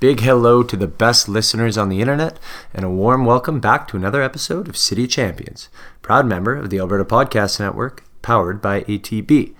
[0.00, 2.38] Big hello to the best listeners on the internet,
[2.74, 5.68] and a warm welcome back to another episode of City Champions,
[6.02, 9.54] proud member of the Alberta Podcast Network, powered by ATB.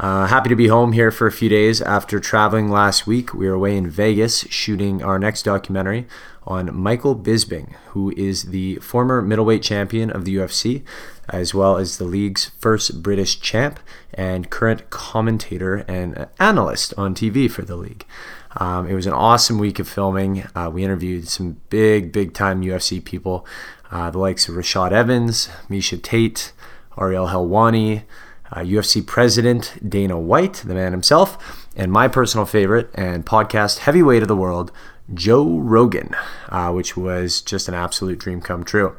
[0.00, 3.32] Uh, happy to be home here for a few days after traveling last week.
[3.32, 6.06] We were away in Vegas shooting our next documentary
[6.46, 10.82] on Michael Bisping, who is the former middleweight champion of the UFC,
[11.28, 13.80] as well as the league's first British champ
[14.12, 18.04] and current commentator and analyst on TV for the league.
[18.56, 20.44] Um, it was an awesome week of filming.
[20.54, 23.46] Uh, we interviewed some big, big time UFC people,
[23.90, 26.52] uh, the likes of Rashad Evans, Miesha Tate,
[26.98, 28.04] Ariel Helwani,
[28.52, 34.22] uh, UFC president Dana White, the man himself, and my personal favorite and podcast heavyweight
[34.22, 34.72] of the world,
[35.12, 36.14] Joe Rogan,
[36.48, 38.96] uh, which was just an absolute dream come true.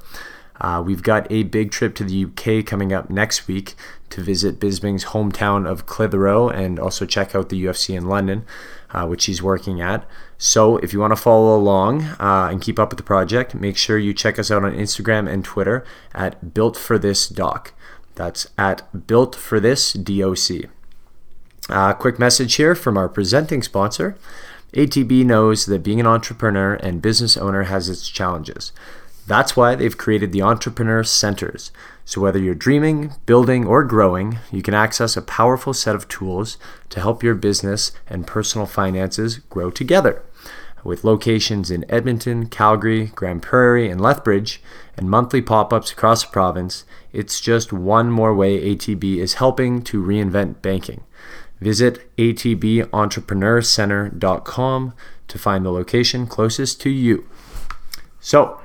[0.61, 3.75] Uh, we've got a big trip to the UK coming up next week
[4.09, 8.45] to visit Bisping's hometown of Clitheroe and also check out the UFC in London,
[8.91, 10.05] uh, which he's working at.
[10.37, 13.77] So if you want to follow along uh, and keep up with the project, make
[13.77, 17.73] sure you check us out on Instagram and Twitter at Built for This Doc.
[18.15, 20.69] That's at Built for This DOC.
[21.69, 24.17] Uh, quick message here from our presenting sponsor.
[24.73, 28.71] ATB knows that being an entrepreneur and business owner has its challenges.
[29.27, 31.71] That's why they've created the Entrepreneur Centers.
[32.09, 36.57] So, whether you're dreaming, building, or growing, you can access a powerful set of tools
[36.89, 40.23] to help your business and personal finances grow together.
[40.83, 44.59] With locations in Edmonton, Calgary, Grande Prairie, and Lethbridge,
[44.97, 49.83] and monthly pop ups across the province, it's just one more way ATB is helping
[49.83, 51.03] to reinvent banking.
[51.61, 54.93] Visit atbentrepreneurscenter.com
[55.27, 57.29] to find the location closest to you.
[58.19, 58.58] So,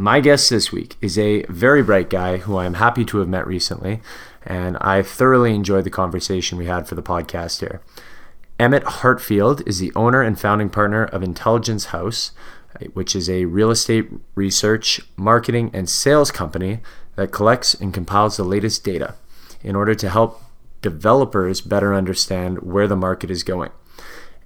[0.00, 3.28] my guest this week is a very bright guy who I am happy to have
[3.28, 4.00] met recently,
[4.46, 7.82] and I thoroughly enjoyed the conversation we had for the podcast here.
[8.58, 12.32] Emmett Hartfield is the owner and founding partner of Intelligence House,
[12.94, 16.80] which is a real estate research, marketing, and sales company
[17.16, 19.16] that collects and compiles the latest data
[19.62, 20.42] in order to help
[20.80, 23.70] developers better understand where the market is going.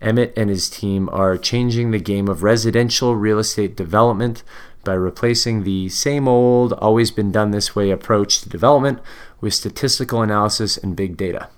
[0.00, 4.42] Emmett and his team are changing the game of residential real estate development
[4.84, 9.00] by replacing the same old, always been done this way approach to development
[9.40, 11.48] with statistical analysis and big data.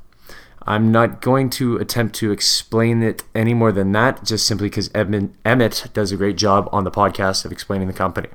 [0.68, 4.90] I'm not going to attempt to explain it any more than that, just simply because
[4.94, 8.28] Emmett does a great job on the podcast of explaining the company.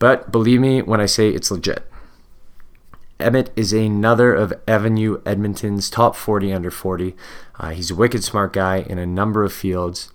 [0.00, 1.86] But believe me when I say it's legit.
[3.20, 7.14] Emmett is another of Avenue Edmonton's top 40 under 40.
[7.60, 10.10] Uh, he's a wicked smart guy in a number of fields.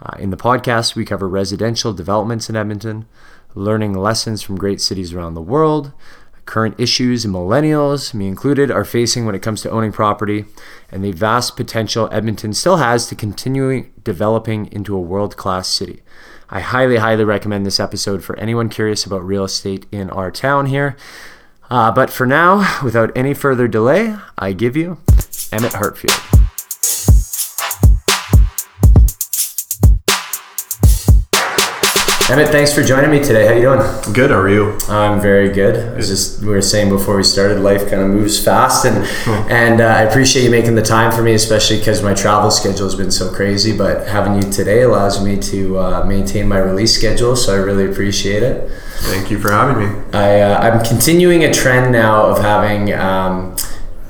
[0.00, 3.06] Uh, in the podcast, we cover residential developments in Edmonton,
[3.56, 5.92] learning lessons from great cities around the world,
[6.44, 10.44] current issues millennials, me included, are facing when it comes to owning property,
[10.90, 16.02] and the vast potential Edmonton still has to continue developing into a world class city.
[16.48, 20.66] I highly, highly recommend this episode for anyone curious about real estate in our town
[20.66, 20.96] here.
[21.68, 24.98] Uh, but for now, without any further delay, I give you
[25.50, 26.45] Emmett Hartfield.
[32.28, 33.46] Emmett, thanks for joining me today.
[33.46, 34.12] How you doing?
[34.12, 34.32] Good.
[34.32, 34.76] How are you?
[34.88, 35.76] I'm very good.
[35.76, 39.48] As just we were saying before we started, life kind of moves fast, and hmm.
[39.48, 42.84] and uh, I appreciate you making the time for me, especially because my travel schedule
[42.84, 43.76] has been so crazy.
[43.76, 47.86] But having you today allows me to uh, maintain my release schedule, so I really
[47.86, 48.72] appreciate it.
[49.02, 50.02] Thank you for having me.
[50.12, 52.92] I uh, I'm continuing a trend now of having.
[52.92, 53.56] Um,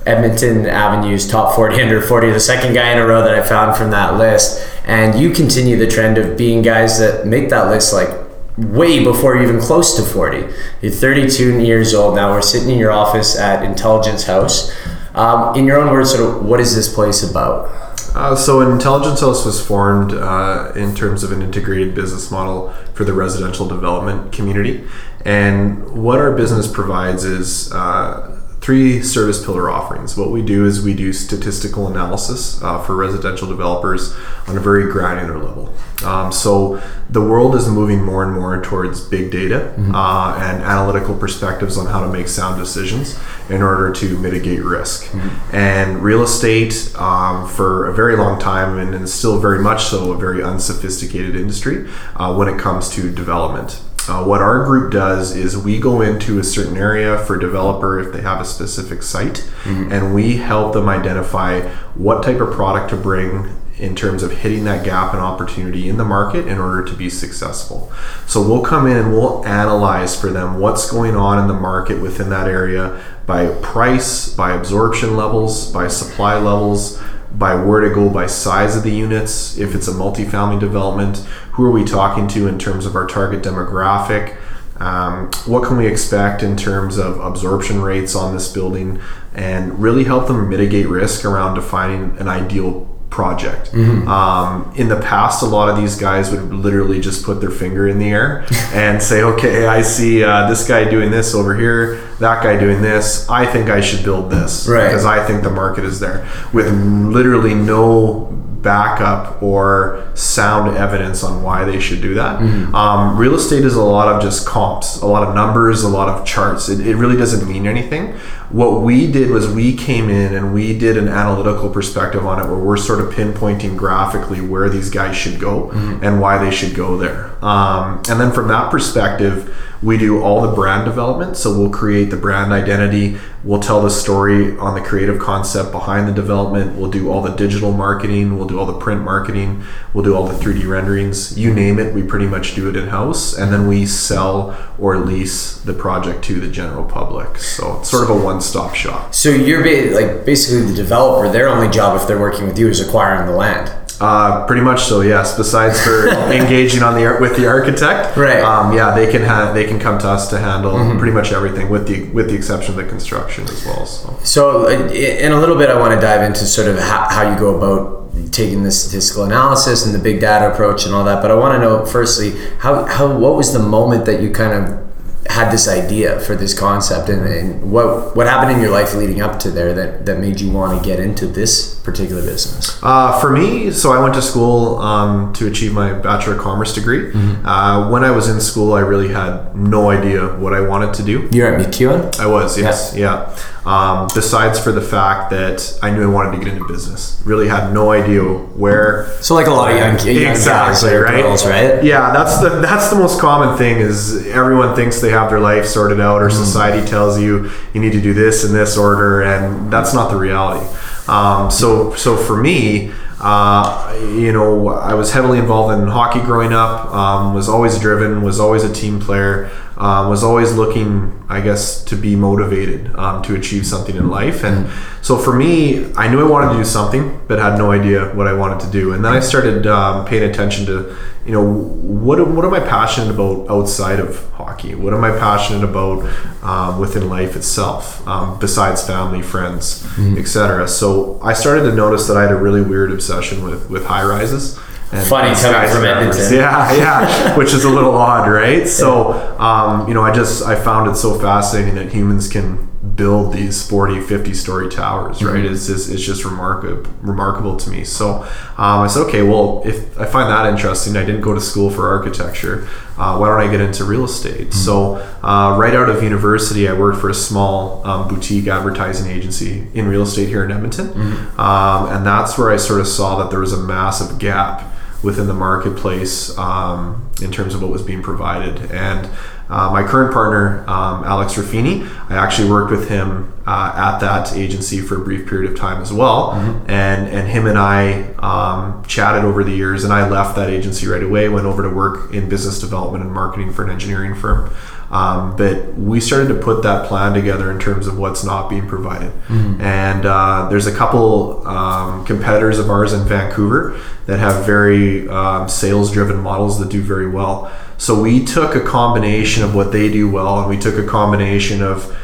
[0.06, 3.76] Edmonton Avenue's top 40 under 40, the second guy in a row that I found
[3.76, 4.64] from that list.
[4.86, 8.08] And you continue the trend of being guys that make that list like
[8.56, 10.52] way before even close to 40.
[10.80, 12.30] You're 32 years old now.
[12.30, 14.74] We're sitting in your office at Intelligence House.
[15.14, 17.70] Um, in your own words, sort of, what is this place about?
[18.14, 23.04] Uh, so, Intelligence House was formed uh, in terms of an integrated business model for
[23.04, 24.86] the residential development community.
[25.24, 28.35] And what our business provides is uh,
[28.66, 30.16] three service pillar offerings.
[30.16, 34.12] What we do is we do statistical analysis uh, for residential developers
[34.48, 35.72] on a very granular level.
[36.04, 39.94] Um, so the world is moving more and more towards big data mm-hmm.
[39.94, 43.16] uh, and analytical perspectives on how to make sound decisions
[43.48, 45.12] in order to mitigate risk.
[45.12, 45.54] Mm-hmm.
[45.56, 50.10] And real estate, um, for a very long time, and, and, still very much so,
[50.10, 53.80] a very unsophisticated industry uh, when it comes to development.
[54.08, 58.12] Uh, what our group does is we go into a certain area for developer if
[58.12, 59.90] they have a specific site, mm-hmm.
[59.92, 61.60] and we help them identify
[61.94, 63.48] what type of product to bring
[63.78, 67.10] in terms of hitting that gap and opportunity in the market in order to be
[67.10, 67.92] successful.
[68.26, 72.00] So we'll come in and we'll analyze for them what's going on in the market
[72.00, 77.02] within that area by price, by absorption levels, by supply levels,
[77.38, 79.58] by go by size of the units.
[79.58, 81.18] If it's a multifamily development,
[81.52, 84.36] who are we talking to in terms of our target demographic?
[84.78, 89.00] Um, what can we expect in terms of absorption rates on this building
[89.34, 93.72] and really help them mitigate risk around defining an ideal project.
[93.72, 94.06] Mm-hmm.
[94.06, 97.88] Um, in the past, a lot of these guys would literally just put their finger
[97.88, 101.96] in the air and say, okay, I see uh, this guy doing this over here,
[102.20, 103.26] that guy doing this.
[103.30, 104.84] I think I should build this right.
[104.84, 108.26] because I think the market is there with literally no
[108.66, 112.40] backup or sound evidence on why they should do that.
[112.40, 112.74] Mm-hmm.
[112.74, 116.08] Um, real estate is a lot of just comps, a lot of numbers, a lot
[116.08, 116.68] of charts.
[116.68, 118.18] It, it really doesn't mean anything.
[118.50, 122.44] What we did was we came in and we did an analytical perspective on it
[122.44, 126.04] where we're sort of pinpointing graphically where these guys should go mm-hmm.
[126.04, 127.32] and why they should go there.
[127.44, 131.36] Um, and then from that perspective, we do all the brand development.
[131.36, 133.18] So we'll create the brand identity.
[133.44, 136.76] We'll tell the story on the creative concept behind the development.
[136.76, 138.36] We'll do all the digital marketing.
[138.36, 139.64] We'll do all the print marketing.
[139.92, 141.38] We'll do all the 3D renderings.
[141.38, 143.36] You name it, we pretty much do it in house.
[143.36, 147.38] And then we sell or lease the project to the general public.
[147.38, 149.14] So it's sort of a one stop shop.
[149.14, 151.28] So you're ba- like basically the developer.
[151.28, 153.72] Their only job, if they're working with you, is acquiring the land.
[153.98, 155.36] Uh, pretty much so, yes.
[155.36, 158.42] Besides for engaging on the with the architect, right?
[158.42, 160.98] Um, yeah, they can have they can come to us to handle mm-hmm.
[160.98, 163.86] pretty much everything, with the with the exception of the construction as well.
[163.86, 167.08] So, so uh, in a little bit, I want to dive into sort of how,
[167.08, 171.04] how you go about taking the statistical analysis and the big data approach and all
[171.04, 171.22] that.
[171.22, 174.52] But I want to know firstly how how what was the moment that you kind
[174.52, 174.85] of
[175.30, 179.20] had this idea for this concept and, and, what what happened in your life leading
[179.20, 183.18] up to there that, that made you want to get into this particular business uh,
[183.20, 187.10] for me so i went to school um, to achieve my bachelor of commerce degree
[187.10, 187.46] mm-hmm.
[187.46, 191.02] uh, when i was in school i really had no idea what i wanted to
[191.02, 192.18] do you're at MacEwan?
[192.20, 193.42] i was yes yeah, yeah.
[193.66, 197.48] Um, besides for the fact that i knew i wanted to get into business really
[197.48, 201.22] had no idea where so like a lot of young, young exactly, guys right?
[201.22, 205.30] Girls, right yeah that's the that's the most common thing is everyone thinks they have
[205.30, 206.32] their life sorted out, or mm.
[206.32, 210.16] society tells you you need to do this in this order, and that's not the
[210.16, 210.64] reality.
[211.08, 216.52] Um, so, so for me, uh, you know, I was heavily involved in hockey growing
[216.52, 216.92] up.
[216.92, 218.22] Um, was always driven.
[218.22, 219.50] Was always a team player.
[219.78, 224.42] Um, was always looking, I guess, to be motivated um, to achieve something in life.
[224.42, 224.70] And
[225.02, 228.26] so for me, I knew I wanted to do something, but had no idea what
[228.26, 228.94] I wanted to do.
[228.94, 230.96] And then I started um, paying attention to,
[231.26, 234.74] you know, what what am I passionate about outside of hockey?
[234.74, 236.08] What am I passionate about
[236.42, 240.16] um, within life itself, um, besides family, friends, mm-hmm.
[240.16, 240.68] etc.
[240.68, 244.04] So I started to notice that I had a really weird obsession with with high
[244.04, 244.58] rises.
[244.92, 246.32] And Funny coming from Edmonton.
[246.32, 248.68] Yeah, yeah, which is a little odd, right?
[248.68, 253.32] So, um, you know, I just I found it so fascinating that humans can build
[253.32, 255.52] these 40 50 story towers right mm-hmm.
[255.52, 258.22] it's, just, it's just remarkable remarkable to me so
[258.56, 261.68] um, i said okay well if i find that interesting i didn't go to school
[261.70, 262.66] for architecture
[262.96, 264.50] uh, why don't i get into real estate mm-hmm.
[264.50, 269.66] so uh, right out of university i worked for a small um, boutique advertising agency
[269.74, 271.40] in real estate here in edmonton mm-hmm.
[271.40, 274.75] um, and that's where i sort of saw that there was a massive gap
[275.06, 278.72] within the marketplace um, in terms of what was being provided.
[278.72, 279.08] And
[279.48, 284.34] uh, my current partner, um, Alex Ruffini, I actually worked with him uh, at that
[284.34, 286.32] agency for a brief period of time as well.
[286.32, 286.68] Mm-hmm.
[286.70, 290.88] And and him and I um, chatted over the years, and I left that agency
[290.88, 294.52] right away, went over to work in business development and marketing for an engineering firm.
[294.90, 298.68] Um, but we started to put that plan together in terms of what's not being
[298.68, 299.10] provided.
[299.26, 299.60] Mm-hmm.
[299.60, 305.48] And uh, there's a couple um, competitors of ours in Vancouver that have very um,
[305.48, 307.52] sales driven models that do very well.
[307.78, 311.62] So we took a combination of what they do well and we took a combination
[311.62, 311.96] of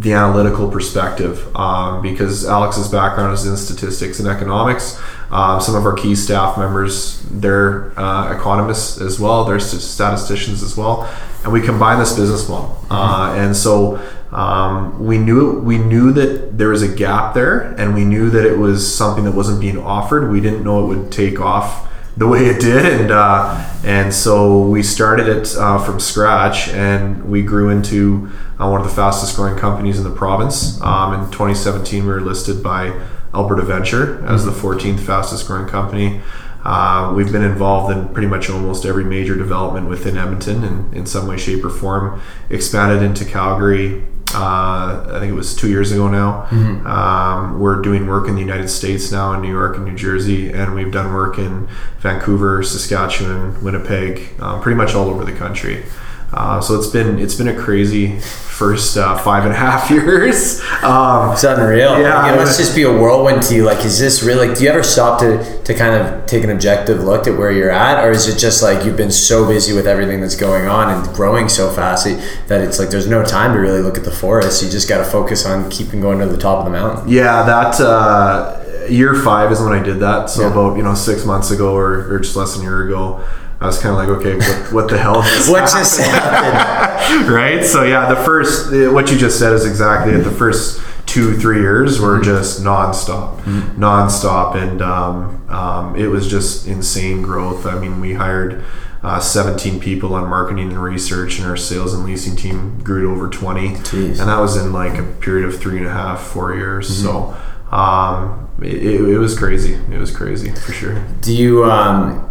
[0.00, 4.98] the analytical perspective um, because Alex's background is in statistics and economics.
[5.30, 10.76] Um, some of our key staff members, they're uh, economists as well, they're statisticians as
[10.76, 11.08] well
[11.42, 12.68] and we combined this business model.
[12.68, 12.92] Mm-hmm.
[12.92, 13.96] Uh, and so
[14.32, 18.44] um, we knew we knew that there was a gap there, and we knew that
[18.44, 20.30] it was something that wasn't being offered.
[20.30, 24.66] We didn't know it would take off the way it did, and uh, and so
[24.66, 29.34] we started it uh, from scratch, and we grew into uh, one of the fastest
[29.36, 30.80] growing companies in the province.
[30.80, 32.90] Um, in 2017, we were listed by
[33.34, 36.20] Alberta Venture as the 14th fastest growing company.
[36.64, 41.06] Uh, we've been involved in pretty much almost every major development within Edmonton in, in
[41.06, 42.20] some way, shape, or form.
[42.50, 44.02] Expanded into Calgary,
[44.34, 46.46] uh, I think it was two years ago now.
[46.50, 46.86] Mm-hmm.
[46.86, 50.50] Um, we're doing work in the United States now, in New York and New Jersey,
[50.50, 51.66] and we've done work in
[51.98, 55.84] Vancouver, Saskatchewan, Winnipeg, uh, pretty much all over the country.
[56.32, 58.20] Uh, so it's been it's been a crazy
[58.60, 60.60] first uh, five and a half years.
[60.82, 61.98] Um, It's unreal.
[61.98, 63.64] Yeah, Like, it must just be a whirlwind to you.
[63.64, 64.48] Like, is this really?
[64.48, 65.30] Like, do you ever stop to
[65.68, 68.62] to kind of take an objective look at where you're at, or is it just
[68.62, 72.04] like you've been so busy with everything that's going on and growing so fast
[72.50, 74.62] that it's like there's no time to really look at the forest.
[74.62, 77.08] You just got to focus on keeping going to the top of the mountain.
[77.08, 80.28] Yeah, that uh, year five is when I did that.
[80.30, 80.52] So Yeah.
[80.52, 83.20] about you know six months ago or, or just less than a year ago,
[83.60, 85.22] I was kind of like, okay, what, what the hell?
[85.52, 87.28] What just happened?
[87.30, 87.62] right?
[87.62, 90.24] So yeah, the first what you just said is exactly it.
[90.24, 93.40] The first two three years were just nonstop,
[93.76, 97.66] nonstop, and um, um, it was just insane growth.
[97.66, 98.64] I mean, we hired.
[99.02, 103.10] Uh, 17 people on marketing and research, and our sales and leasing team grew to
[103.10, 103.70] over 20.
[103.70, 104.20] Jeez.
[104.20, 107.02] And that was in like a period of three and a half, four years.
[107.02, 107.34] So
[107.72, 109.72] um, it, it, it was crazy.
[109.72, 111.02] It was crazy for sure.
[111.22, 112.29] Do you um?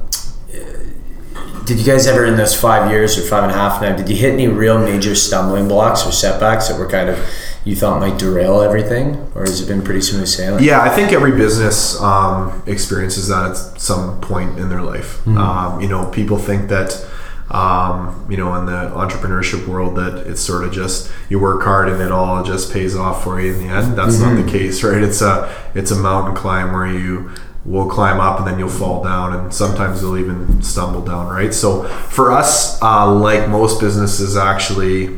[1.65, 3.95] Did you guys ever in those five years or five and a half now?
[3.95, 7.19] Did you hit any real major stumbling blocks or setbacks that were kind of
[7.65, 10.63] you thought might derail everything, or has it been pretty smooth sailing?
[10.63, 15.25] Yeah, I think every business um, experiences that at some point in their life.
[15.27, 17.05] Um, you know, people think that.
[17.51, 21.89] Um, you know, in the entrepreneurship world, that it's sort of just you work hard
[21.89, 23.97] and it all just pays off for you in the end.
[23.97, 25.01] That's not the case, right?
[25.01, 27.31] It's a it's a mountain climb where you
[27.69, 31.53] will climb up and then you'll fall down, and sometimes you'll even stumble down, right?
[31.53, 35.17] So for us, uh, like most businesses, actually,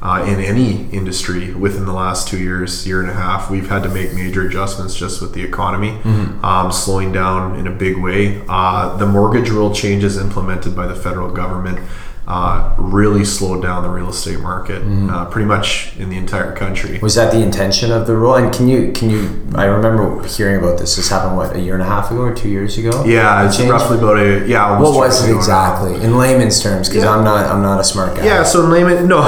[0.00, 3.82] uh, in any industry within the last two years, year and a half, we've had
[3.82, 5.98] to make major adjustments just with the economy
[6.44, 8.40] um, slowing down in a big way.
[8.48, 11.80] Uh, the mortgage rule changes implemented by the federal government
[12.28, 16.98] uh, really slowed down the real estate market, uh, pretty much in the entire country.
[16.98, 18.34] Was that the intention of the rule?
[18.34, 19.42] And can you can you?
[19.54, 20.96] I remember hearing about this.
[20.96, 23.02] This happened what a year and a half ago or two years ago.
[23.06, 24.78] Yeah, it's roughly about a yeah.
[24.78, 26.90] What was it ago exactly in layman's terms?
[26.90, 27.16] Because Yeah.
[27.16, 28.26] I'm not I'm not a smart guy.
[28.26, 29.22] Yeah, so in layman, no.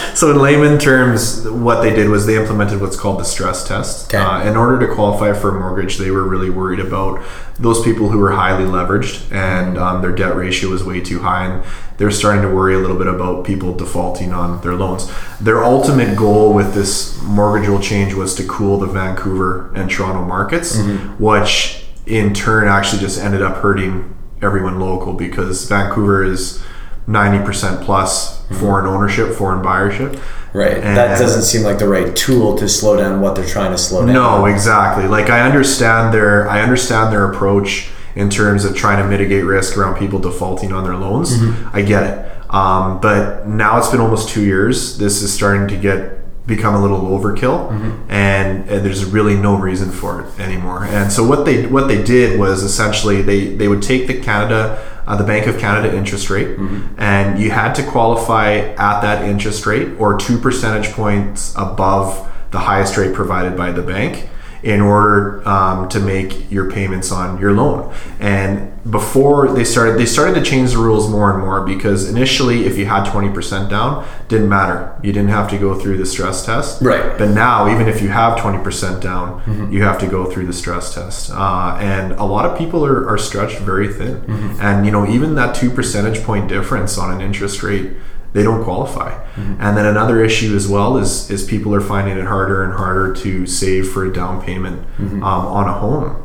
[0.16, 4.12] so in layman terms, what they did was they implemented what's called the stress test.
[4.12, 4.18] Okay.
[4.18, 7.22] Uh, in order to qualify for a mortgage, they were really worried about
[7.58, 11.46] those people who were highly leveraged and um, their debt ratio was way too high,
[11.46, 11.64] and
[11.96, 15.10] they're starting to worry a little bit about people defaulting on their loans.
[15.40, 20.24] Their ultimate goal with this mortgage rule change was to cool the Vancouver and Toronto
[20.24, 20.76] markets,
[21.18, 26.62] which in turn actually just ended up hurting everyone local because Vancouver is
[27.08, 30.20] 90% plus foreign ownership, foreign buyership.
[30.56, 30.78] Right.
[30.78, 33.78] And- that doesn't seem like the right tool to slow down what they're trying to
[33.78, 34.14] slow down.
[34.14, 35.06] No, exactly.
[35.06, 39.76] Like I understand their I understand their approach in terms of trying to mitigate risk
[39.76, 41.34] around people defaulting on their loans.
[41.74, 42.54] I get it.
[42.54, 44.96] Um, but now it's been almost two years.
[44.98, 46.12] This is starting to get
[46.46, 47.72] become a little overkill,
[48.08, 50.84] and, and there's really no reason for it anymore.
[50.84, 54.78] And so what they what they did was essentially they they would take the Canada
[55.06, 56.58] uh, the Bank of Canada interest rate,
[56.98, 62.58] and you had to qualify at that interest rate or two percentage points above the
[62.58, 64.28] highest rate provided by the bank
[64.62, 67.94] in order um, to make your payments on your loan.
[68.20, 72.66] And before they started, they started to change the rules more and more because initially,
[72.66, 74.96] if you had 20% down, didn't matter.
[75.02, 76.80] You didn't have to go through the stress test.
[76.82, 77.18] Right.
[77.18, 80.94] But now, even if you have 20% down, you have to go through the stress
[80.94, 81.30] test.
[81.32, 84.24] Uh, and a lot of people are, are stretched very thin.
[84.60, 87.90] And, you know, even that two percentage point difference on an interest rate
[88.36, 89.12] they don't qualify.
[89.60, 93.14] And then another issue as well is is people are finding it harder and harder
[93.22, 96.22] to save for a down payment um, on a home.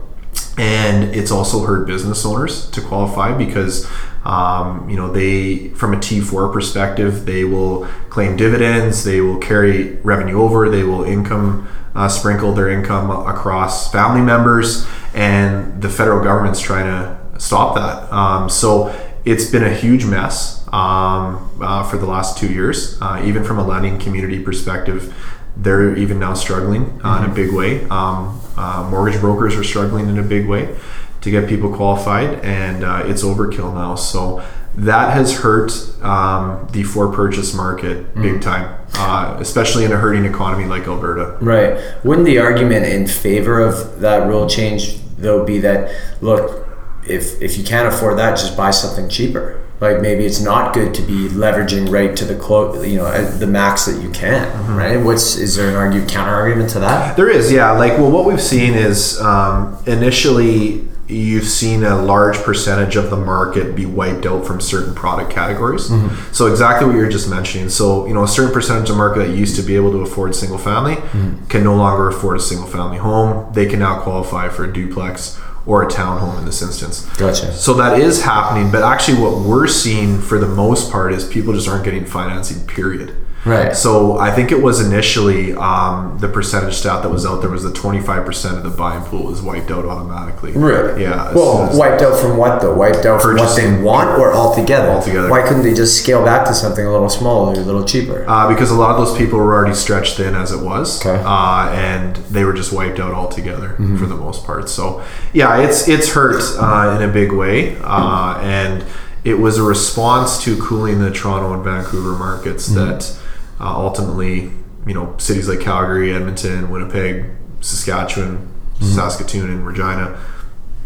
[0.58, 3.89] And it's also hurt business owners to qualify because
[4.25, 9.96] um, you know they from a T4 perspective they will claim dividends, they will carry
[10.03, 16.22] revenue over, they will income uh, sprinkle their income across family members, and the federal
[16.22, 18.12] government's trying to stop that.
[18.13, 23.01] Um, so it's been a huge mess um, uh, for the last two years.
[23.01, 25.13] Uh, even from a lending community perspective,
[25.56, 27.84] they're even now struggling uh, in a big way.
[27.90, 30.75] Um, uh, mortgage brokers are struggling in a big way
[31.22, 33.96] to get people qualified, and uh, it's overkill now.
[33.96, 34.44] So
[34.75, 40.25] that has hurt um, the for purchase market big time, uh, especially in a hurting
[40.25, 41.38] economy like Alberta.
[41.42, 42.04] Right.
[42.06, 46.68] Wouldn't the argument in favor of that rule change though be that look,
[47.08, 49.61] if if you can't afford that, just buy something cheaper.
[49.82, 53.48] Like maybe it's not good to be leveraging right to the quote, you know, the
[53.48, 54.48] max that you can.
[54.48, 54.76] Mm-hmm.
[54.76, 54.98] Right.
[54.98, 57.18] What's is there an argue counter argument to that?
[57.18, 57.72] There is, yeah.
[57.72, 63.18] Like, well, what we've seen is um, initially you've seen a large percentage of the
[63.18, 65.90] market be wiped out from certain product categories.
[65.90, 66.32] Mm-hmm.
[66.32, 67.70] So exactly what you're just mentioning.
[67.70, 70.02] So you know, a certain percentage of the market that used to be able to
[70.02, 71.46] afford single family mm-hmm.
[71.48, 73.52] can no longer afford a single family home.
[73.54, 77.06] They can now qualify for a duplex or a townhome in this instance.
[77.18, 77.53] Gotcha.
[77.53, 81.53] So that is happening, but actually, what we're seeing for the most part is people
[81.53, 82.65] just aren't getting financing.
[82.68, 83.15] Period.
[83.43, 83.75] Right.
[83.75, 87.63] So I think it was initially um, the percentage stat that was out there was
[87.63, 90.51] that 25% of the buying pool was wiped out automatically.
[90.51, 91.01] Really?
[91.01, 91.33] Yeah.
[91.33, 92.75] Well, soon as- wiped out from what though?
[92.75, 94.89] Wiped out from what they want or altogether?
[94.91, 95.27] Altogether.
[95.29, 98.25] Why couldn't they just scale back to something a little smaller, a little cheaper?
[98.27, 101.21] Uh, because a lot of those people were already stretched thin as it was, Okay.
[101.25, 103.98] uh, and they were just wiped out altogether Mm-hmm.
[103.98, 104.69] for the most part.
[104.69, 108.83] So, yeah, it's it's hurt uh, in a big way, uh, and
[109.24, 112.86] it was a response to cooling the Toronto and Vancouver markets Mm-hmm.
[112.88, 113.17] that
[113.62, 114.51] uh, ultimately,
[114.86, 117.25] you know, cities like Calgary, Edmonton, Winnipeg,
[117.62, 118.50] Saskatchewan,
[118.82, 118.96] Mm-hmm.
[118.96, 120.20] Saskatoon, and Regina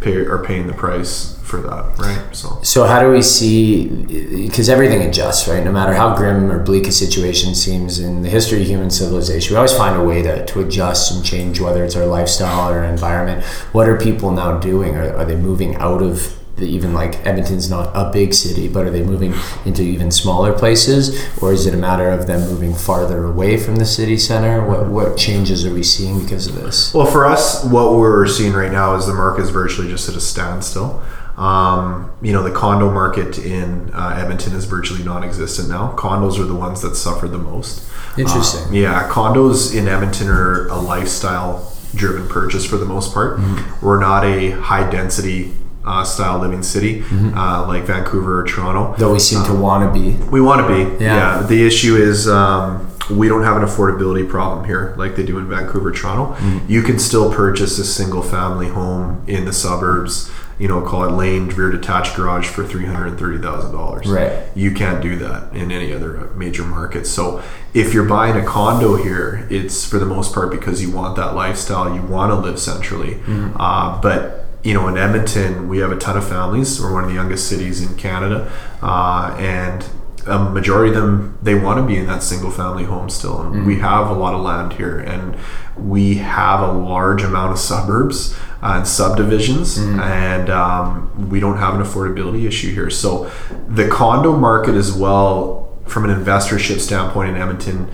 [0.02, 2.36] pay, are paying the price for that, right?
[2.36, 2.60] So.
[2.62, 3.88] So how do we see?
[3.88, 5.64] Because everything adjusts, right?
[5.64, 9.54] No matter how grim or bleak a situation seems in the history of human civilization,
[9.54, 12.80] we always find a way to, to adjust and change, whether it's our lifestyle or
[12.80, 13.46] our environment.
[13.72, 14.96] What are people now doing?
[14.98, 18.86] Are, are they moving out of the, even like Edmonton's not a big city, but
[18.86, 19.34] are they moving
[19.66, 23.76] into even smaller places, or is it a matter of them moving farther away from
[23.76, 24.66] the city center?
[24.66, 26.94] What what changes are we seeing because of this?
[26.94, 30.16] Well, for us, what we're seeing right now is the market is virtually just at
[30.16, 31.04] a standstill.
[31.38, 35.94] Um, you know, the condo market in uh, Edmonton is virtually non-existent now.
[35.98, 37.86] Condos are the ones that suffer the most.
[38.18, 38.70] Interesting.
[38.70, 43.42] Uh, yeah, condos in Edmonton are a lifestyle-driven purchase for the most part.
[43.82, 45.54] We're not a high-density
[45.86, 47.04] uh, style living city
[47.36, 48.96] uh, like Vancouver or Toronto.
[48.98, 50.16] Though we seem to want to be.
[50.30, 51.04] We want to be.
[51.04, 51.42] Yeah.
[51.42, 51.48] Yeah.
[51.48, 55.48] The issue is um, we don't have an affordability problem here like they do in
[55.48, 56.34] Vancouver, Toronto.
[56.36, 56.72] Mm-hmm.
[56.72, 60.32] You can still purchase a single family home in the suburbs.
[60.58, 64.08] You know, call it lane rear detached garage for three hundred and thirty thousand dollars.
[64.08, 64.46] Right.
[64.56, 67.06] You can't do that in any other major market.
[67.08, 71.18] So if you're buying a condo here, it's for the most part because you want
[71.18, 71.94] that lifestyle.
[71.94, 73.16] You want to live centrally.
[73.16, 73.58] Mm-hmm.
[73.60, 76.82] Uh, but you know, in Edmonton, we have a ton of families.
[76.82, 79.88] We're one of the youngest cities in Canada, uh, and
[80.26, 83.42] a majority of them they want to be in that single family home still.
[83.42, 85.38] And we have a lot of land here, and
[85.78, 91.76] we have a large amount of suburbs uh, and subdivisions, and um, we don't have
[91.76, 92.90] an affordability issue here.
[92.90, 93.32] So
[93.68, 97.92] the condo market as well, from an investorship standpoint in Edmonton,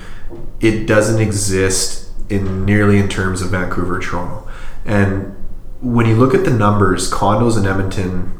[0.61, 4.49] it doesn't exist in nearly in terms of Vancouver, or Toronto,
[4.85, 5.35] and
[5.81, 8.37] when you look at the numbers, condos in Edmonton,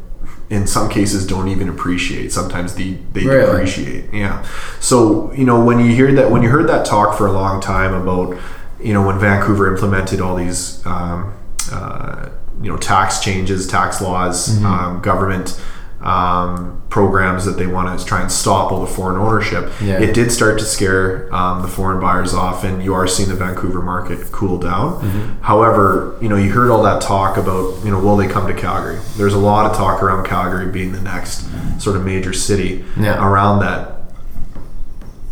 [0.50, 2.32] in some cases, don't even appreciate.
[2.32, 3.46] Sometimes they they Really?
[3.52, 4.14] depreciate.
[4.14, 4.46] Yeah.
[4.80, 7.62] So you know when you hear that when you heard that talk for a long
[7.62, 8.38] time about
[8.82, 11.34] you know when Vancouver implemented all these um,
[11.72, 12.30] uh,
[12.62, 15.60] you know tax changes, tax laws, um, government.
[16.04, 19.72] Um, programs that they want to try and stop all the foreign ownership.
[19.82, 20.02] Yeah.
[20.02, 23.36] It did start to scare um, the foreign buyers off, and you are seeing the
[23.36, 25.00] Vancouver market cool down.
[25.00, 25.42] Mm-hmm.
[25.42, 28.54] However, you know, you heard all that talk about, you know, will they come to
[28.54, 29.00] Calgary?
[29.16, 31.48] There's a lot of talk around Calgary being the next
[31.82, 33.26] sort of major city Yeah.
[33.26, 34.01] around that.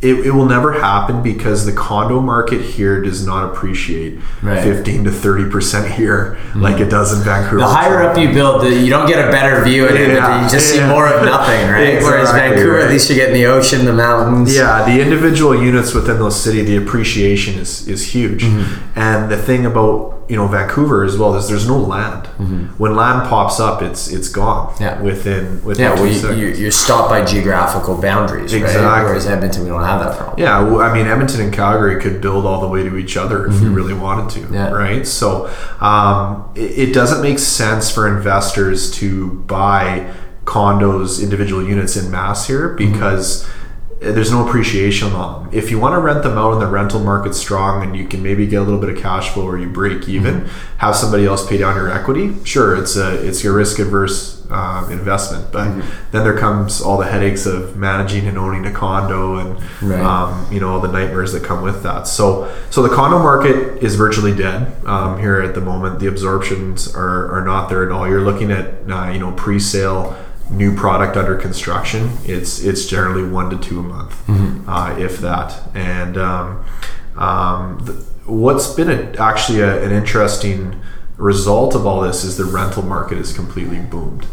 [0.01, 4.59] It, it will never happen because the condo market here does not appreciate Right.
[4.59, 4.77] Mm-hmm.
[4.83, 7.57] 15 to 30 percent here like it does in Vancouver.
[7.57, 9.99] The higher up you build, the, you don't get a better view it.
[9.99, 11.99] Yeah, you just see more of nothing, right?
[12.01, 12.83] Whereas Vancouver, right.
[12.85, 14.55] at least you're getting the ocean, the mountains.
[14.55, 18.43] Yeah, the individual units within those city, the appreciation is is huge.
[18.43, 18.99] Mm-hmm.
[18.99, 22.27] And the thing about you know Vancouver as well is there's no land.
[22.77, 24.67] When land pops up, it's it's gone.
[24.75, 24.83] Mm-hmm.
[24.83, 25.01] Yeah.
[25.01, 26.05] within within Yeah, well,
[26.37, 28.61] you, you, you're stopped by geographical boundaries, right?
[28.61, 29.03] Exactly.
[29.05, 30.39] Whereas Edmonton, we don't have that problem.
[30.39, 33.59] Yeah, I mean Edmonton and Calgary could build all the way to each other if
[33.59, 34.53] we really wanted to, Mm-hmm.
[34.53, 34.69] Yeah.
[34.71, 35.05] right?
[35.07, 40.13] So um, it, it doesn't make sense for investors to buy
[40.45, 42.93] condos, individual units in mass here Mm-hmm.
[43.99, 45.53] There's no appreciation on them.
[45.53, 48.23] If you want to rent them out and the rental market's strong and you can
[48.23, 50.77] maybe get a little bit of cash flow or you break even, Mm-hmm.
[50.77, 52.33] have somebody else pay down your equity.
[52.45, 56.11] Sure, it's a it's your risk adverse um, investment, but Mm-hmm.
[56.11, 59.99] then there comes all the headaches of managing and owning a condo and Right.
[60.01, 62.07] um, you know all the nightmares that come with that.
[62.07, 65.99] So so the condo market is virtually dead um, here at the moment.
[65.99, 68.07] The absorptions are, are not there at all.
[68.07, 70.15] You're looking at uh, you know pre-sale
[70.49, 72.09] new product under construction.
[72.25, 74.15] It's it's generally one to two a month,
[74.67, 75.61] uh, if that.
[75.75, 76.65] And um,
[77.15, 77.93] um, the,
[78.25, 80.79] what's been a, actually a, an interesting
[81.19, 84.25] result of all this is the rental market is completely boomed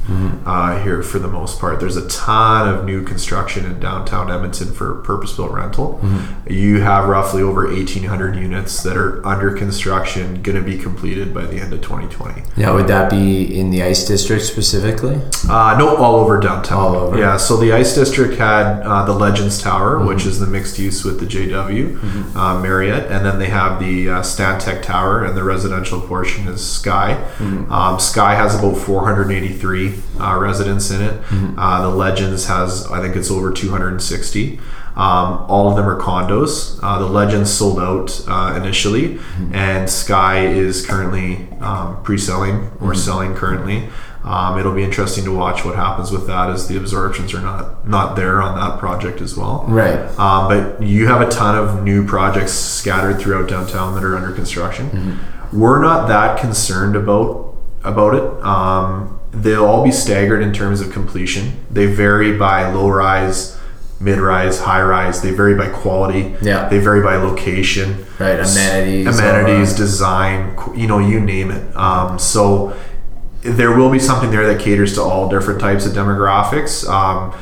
[0.46, 1.80] uh, here for the most part.
[1.80, 6.00] There's a ton of new construction in downtown Edmonton for purpose-built rental.
[6.48, 11.46] You have roughly over 1,800 units that are under construction, going to be completed by
[11.46, 12.42] the end of 2020.
[12.56, 15.20] Now, would that be in the Ice District specifically?
[15.48, 16.78] Uh, no, all over downtown.
[16.78, 17.18] All over.
[17.18, 17.36] Yeah.
[17.36, 21.18] So the Ice District had uh, the Legends Tower, which is the mixed use with
[21.18, 26.00] the JW uh, Marriott, and then they have the uh, Stantec Tower, and the residential
[26.00, 27.14] portion is Sky.
[27.70, 31.22] Um, Sky has about 483 uh, residents in it.
[31.58, 34.58] Uh, the Legends has, I think it's over 260.
[34.96, 36.78] Um, all of them are condos.
[36.82, 39.18] Uh, the Legends sold out uh, initially,
[39.52, 43.88] and Sky is currently um, pre-selling or selling currently.
[44.24, 47.86] Um, it'll be interesting to watch what happens with that as the absorptions are not
[47.86, 49.64] not there on that project as well.
[49.68, 50.00] Right.
[50.18, 54.32] Um, but you have a ton of new projects scattered throughout downtown that are under
[54.32, 55.20] construction.
[55.52, 57.54] We're not that concerned about
[57.84, 58.44] about it.
[58.44, 61.64] Um, they'll all be staggered in terms of completion.
[61.70, 63.58] They vary by low rise,
[64.00, 65.22] mid rise, high rise.
[65.22, 66.34] They vary by quality.
[66.42, 66.68] Yeah.
[66.68, 68.06] They vary by location.
[68.18, 69.78] Right, amenities, amenities, that.
[69.78, 70.56] design.
[70.74, 71.76] You know, you name it.
[71.76, 72.76] Um, so
[73.42, 76.88] there will be something there that caters to all different types of demographics.
[76.88, 77.34] Um,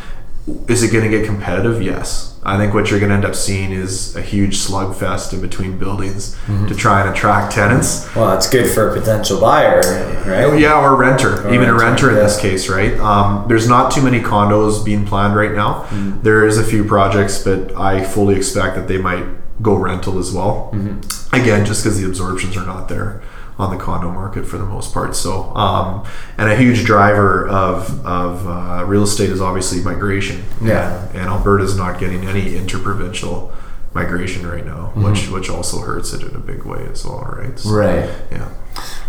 [0.69, 1.81] is it going to get competitive?
[1.81, 2.34] Yes.
[2.47, 5.79] I think what you're going to end up seeing is a huge slugfest in between
[5.79, 6.67] buildings Mm-hmm.
[6.67, 8.15] to try and attract tenants.
[8.15, 9.81] Well, it's good for a potential buyer,
[10.27, 10.59] right?
[10.59, 12.23] Yeah, or renter, even a renter, renter in yeah.
[12.23, 12.99] this case, right?
[13.01, 15.85] Um, there's not too many condos being planned right now.
[15.85, 16.23] Mm-hmm.
[16.23, 19.25] There is a few projects, but I fully expect that they might
[19.63, 20.71] go rental as well.
[20.75, 21.35] Mm-hmm.
[21.35, 23.23] Again, just because the absorptions are not there
[23.59, 25.15] on the condo market for the most part.
[25.15, 26.05] So, um,
[26.39, 30.45] and a huge driver of of uh, real estate is obviously migration.
[30.63, 31.07] Yeah.
[31.09, 33.53] and, and Alberta's not getting any interprovincial
[33.95, 37.57] migration right now, which which also hurts it in a big way as well, right?
[37.59, 37.77] So, Mm-hmm.
[37.77, 38.11] Right.
[38.33, 38.49] Yeah.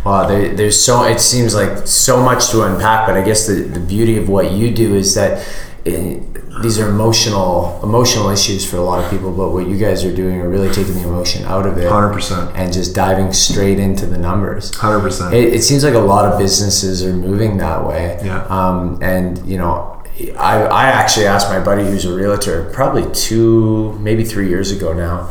[0.06, 3.56] Wow, there, there's so it seems like so much to unpack, but I guess the,
[3.64, 5.44] the beauty of what you do is that
[5.88, 6.20] eh,
[6.62, 10.16] these are emotional emotional issues for a lot of people, but what you guys are
[10.16, 12.52] doing are really taking the emotion out of it Hundred percent.
[12.56, 14.74] and just diving straight into the numbers.
[14.76, 15.34] Hundred percent.
[15.34, 18.20] It, it seems like a lot of businesses are moving that way.
[18.24, 18.46] Yeah.
[18.46, 20.02] Um, and you know,
[20.38, 24.94] I, I actually asked my buddy who's a realtor probably two, maybe three years ago
[24.94, 25.30] now.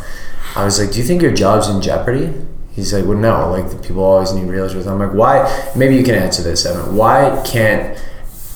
[0.56, 2.32] I was like, "Do you think your job's in jeopardy?"
[2.74, 3.50] He's like, "Well, no.
[3.50, 6.96] Like the people always need realtors." I'm like, "Why?" Maybe you can answer this, Evan.
[6.96, 7.98] Why can't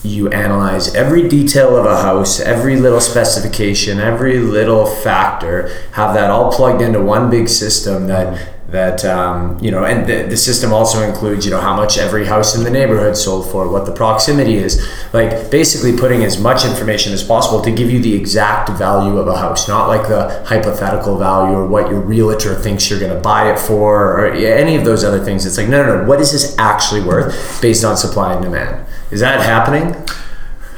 [0.04, 6.30] you analyze every detail of a house, every little specification, every little factor, have that
[6.30, 10.74] all plugged into one big system that that um, you know, and the, the system
[10.74, 13.92] also includes you know how much every house in the neighborhood sold for, what the
[13.92, 18.68] proximity is, like basically putting as much information as possible to give you the exact
[18.70, 23.00] value of a house, not like the hypothetical value or what your realtor thinks you're
[23.00, 25.46] going to buy it for or any of those other things.
[25.46, 26.08] It's like no, no, no.
[26.08, 28.86] What is this actually worth based on supply and demand?
[29.10, 29.96] Is that happening?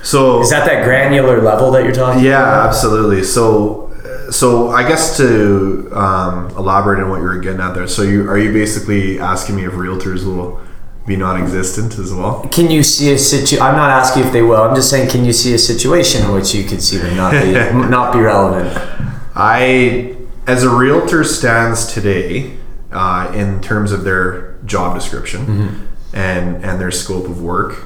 [0.02, 2.24] So Is that that granular level that you're talking?
[2.24, 3.24] yeah, absolutely.
[3.24, 3.89] So
[4.30, 7.88] so I guess to um, elaborate on what you were getting at there.
[7.88, 10.60] So you are you basically asking me if realtors will
[11.06, 12.46] be non-existent as well?
[12.52, 13.58] Can you see a situ?
[13.58, 14.62] I'm not asking if they will.
[14.62, 17.32] I'm just saying, can you see a situation in which you could see them not
[17.32, 17.52] be
[17.90, 18.70] not be relevant?
[19.34, 20.16] I,
[20.46, 22.56] as a realtor stands today,
[22.92, 27.84] uh, in terms of their job description and and their scope of work,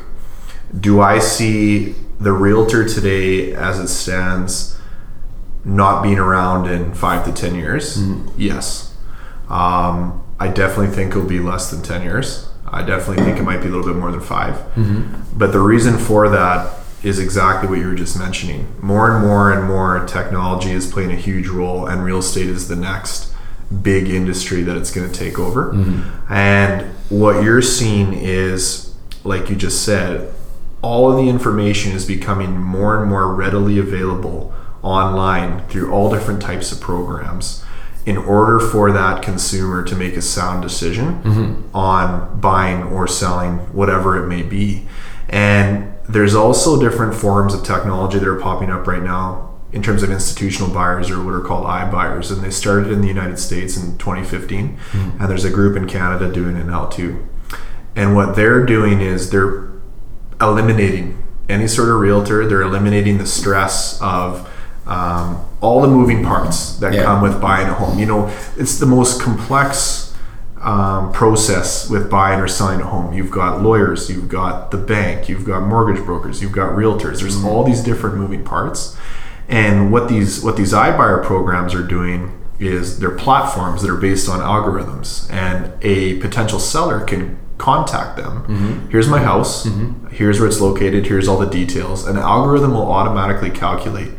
[0.78, 4.78] do I see the realtor today as it stands
[5.64, 7.98] not being around in five to ten years?
[7.98, 8.40] Mm-hmm.
[8.40, 8.94] Yes.
[9.48, 12.48] Um, I definitely think it'll be less than ten years.
[12.74, 15.38] I definitely think it might be a little bit more than 5 mm-hmm.
[15.38, 18.66] But the reason for that is exactly what you were just mentioning.
[18.80, 22.66] More and more and more technology is playing a huge role, and real estate is
[22.66, 23.32] the next
[23.82, 25.72] big industry that it's going to take over.
[25.72, 26.32] Mm-hmm.
[26.32, 30.32] And what you're seeing is, like you just said,
[30.82, 36.42] all of the information is becoming more and more readily available online through all different
[36.42, 37.64] types of programs
[38.06, 41.76] in order for that consumer to make a sound decision mm-hmm.
[41.76, 44.86] on buying or selling whatever it may be.
[45.28, 50.02] And there's also different forms of technology that are popping up right now in terms
[50.02, 53.76] of institutional buyers or what are called iBuyers and they started in the United States
[53.76, 55.20] in 2015 mm-hmm.
[55.20, 57.26] and there's a group in Canada doing it now too.
[57.96, 59.72] And what they're doing is they're
[60.40, 62.46] eliminating any sort of realtor.
[62.46, 64.50] They're eliminating the stress of
[64.86, 67.04] um, all the moving parts that Yeah.
[67.04, 67.98] come with buying a home.
[67.98, 70.12] You know, it's the most complex
[70.60, 73.12] um, process with buying or selling a home.
[73.12, 77.20] You've got lawyers, you've got the bank, you've got mortgage brokers, you've got realtors.
[77.20, 78.96] There's all these different moving parts.
[79.48, 84.26] And what these what these iBuyer programs are doing is they're platforms that are based
[84.28, 88.88] on algorithms, and a potential seller can contact them.
[88.90, 89.68] Here's my house.
[90.10, 91.06] Here's where it's located.
[91.08, 92.06] Here's all the details.
[92.06, 94.12] An algorithm will automatically calculate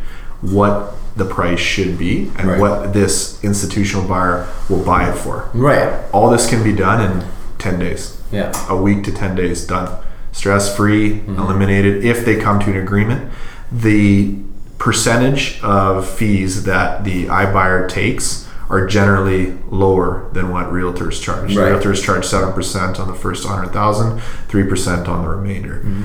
[0.51, 2.59] what the price should be and Right.
[2.59, 5.49] what this institutional buyer will buy it for.
[5.53, 5.89] Right.
[6.11, 7.23] All this can be done in
[7.57, 8.51] 10 days Yeah.
[8.69, 9.87] a week to 10 days done
[10.33, 13.31] stress free eliminated if they come to an agreement
[13.71, 14.35] the
[14.77, 21.55] percentage of fees that the iBuyer takes are generally lower than what realtors charge.
[21.55, 21.71] Right.
[21.71, 25.75] Realtors charge seven percent on the first 100,000, 3 percent on the remainder.
[25.85, 26.03] Mm-hmm.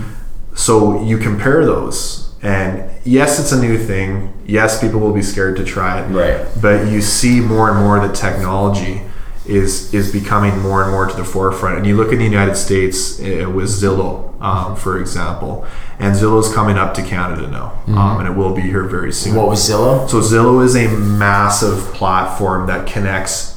[0.54, 4.32] So you compare those, and yes, it's a new thing.
[4.46, 6.08] Yes, people will be scared to try it.
[6.08, 6.46] Right.
[6.60, 9.02] But you see more and more that technology
[9.46, 11.78] is is becoming more and more to the forefront.
[11.78, 15.66] And you look in the United States uh, with Zillow, um, for example,
[15.98, 19.34] and Zillow's coming up to Canada now, um, and it will be here very soon.
[19.34, 20.08] What was Zillow?
[20.08, 23.49] So Zillow is a massive platform that connects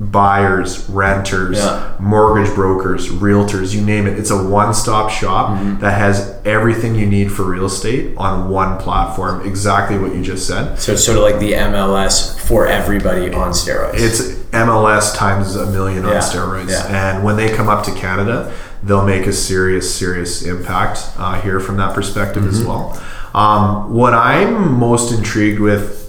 [0.00, 1.80] buyers, renters, Yeah.
[1.98, 4.18] mortgage brokers, realtors, you name it.
[4.18, 5.80] It's a one-stop shop Mm-hmm.
[5.80, 9.46] that has everything you need for real estate on one platform.
[9.46, 10.78] Exactly what you just said.
[10.78, 13.94] So it's sort of like the MLS for everybody on steroids.
[13.94, 14.20] It's
[14.52, 16.70] MLS times a million on Yeah, steroids.
[16.70, 16.86] yeah.
[17.16, 18.50] And when they come up to Canada,
[18.82, 22.54] they'll make a serious, serious impact uh, here from that perspective Mm-hmm.
[22.54, 22.98] as well.
[23.34, 25.99] Um, what I'm most intrigued with,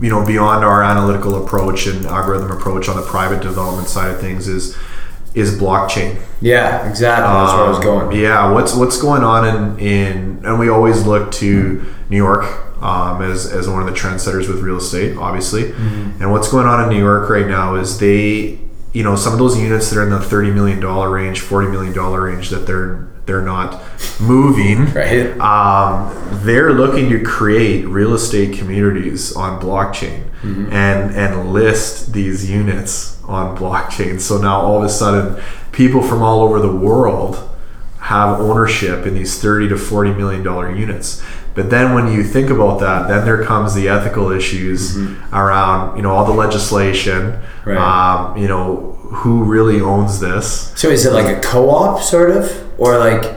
[0.00, 4.20] you know, beyond our analytical approach and algorithm approach on the private development side of
[4.20, 4.76] things, is
[5.34, 6.18] is blockchain.
[6.40, 7.22] yeah, exactly.
[7.32, 8.20] That's where I was Um, going.
[8.20, 12.44] Yeah, what's what's going on in, in and we always look to New York
[12.82, 15.64] um, as, as one of the trendsetters with real estate, obviously.
[15.64, 16.22] Mm-hmm.
[16.22, 18.58] And what's going on in New York right now is they,
[18.92, 21.68] you know, some of those units that are in the thirty million dollar range, forty
[21.68, 23.80] million dollar range that they're they're not
[24.20, 24.86] moving.
[24.92, 25.38] Right.
[25.38, 26.10] Um,
[26.44, 33.56] they're looking to create real estate communities on blockchain and and list these units on
[33.56, 34.20] blockchain.
[34.20, 35.40] So now all of a sudden,
[35.70, 37.46] people from all over the world
[38.00, 41.22] have ownership in these 30 to 40 million dollar units.
[41.54, 44.96] But then when you think about that, then there comes the ethical issues
[45.32, 47.76] around, you know, all the legislation, Right.
[47.76, 50.72] um, you know, who really owns this.
[50.76, 52.44] So is it like a co-op sort of,
[52.80, 53.36] or like,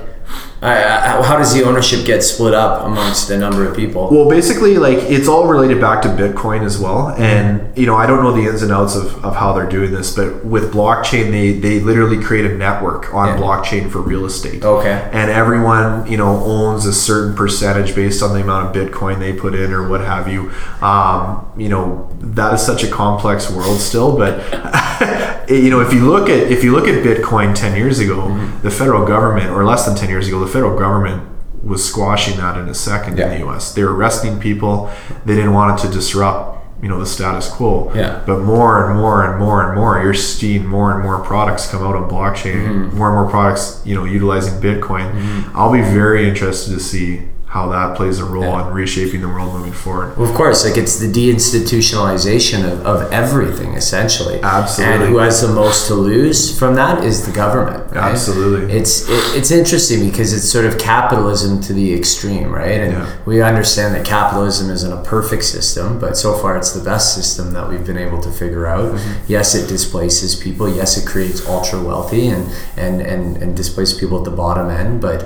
[0.61, 4.09] I, how does the ownership get split up amongst a number of people?
[4.09, 7.09] Well, basically, like it's all related back to Bitcoin as well.
[7.09, 9.91] And you know, I don't know the ins and outs of, of how they're doing
[9.91, 13.37] this, but with blockchain, they they literally create a network on Yeah.
[13.43, 14.63] blockchain for real estate.
[14.63, 15.09] Okay.
[15.11, 19.33] And everyone, you know, owns a certain percentage based on the amount of Bitcoin they
[19.33, 20.49] put in or what have you.
[20.81, 24.39] Um, you know, that is such a complex world still, but
[25.55, 28.61] you know, if you look at if you look at Bitcoin ten years ago, Mm-hmm.
[28.61, 31.29] the federal government, or less than ten years ago, the federal government
[31.63, 33.25] was squashing that in a second Yeah.
[33.27, 33.73] in the U.S.
[33.73, 34.91] They were arresting people.
[35.25, 37.89] They didn't want it to disrupt, you know, the status quo.
[37.95, 38.21] Yeah.
[38.25, 41.81] But more and more and more and more, you're seeing more and more products come
[41.81, 42.67] out on blockchain.
[42.67, 42.97] Mm-hmm.
[42.97, 45.49] More and more products, you know, utilizing Bitcoin.
[45.55, 47.21] I'll be very interested to see
[47.53, 48.67] how that plays a role Yeah.
[48.67, 50.17] in reshaping the world moving forward.
[50.17, 54.39] Well, of course, like it's the deinstitutionalization of, of everything essentially.
[54.41, 54.95] Absolutely.
[54.95, 57.83] And who has the most to lose from that is the government.
[57.93, 58.11] right?
[58.11, 58.73] Absolutely.
[58.73, 62.79] It's it, it's interesting because it's sort of capitalism to the extreme, right?
[62.81, 63.15] And Yeah.
[63.25, 67.53] we understand that capitalism isn't a perfect system, but so far it's the best system
[67.53, 68.85] that we've been able to figure out.
[68.95, 69.23] Mm-hmm.
[69.27, 70.67] Yes, it displaces people.
[70.67, 72.43] Yes, it creates ultra wealthy and
[72.77, 75.19] and and and displaces people at the bottom end, but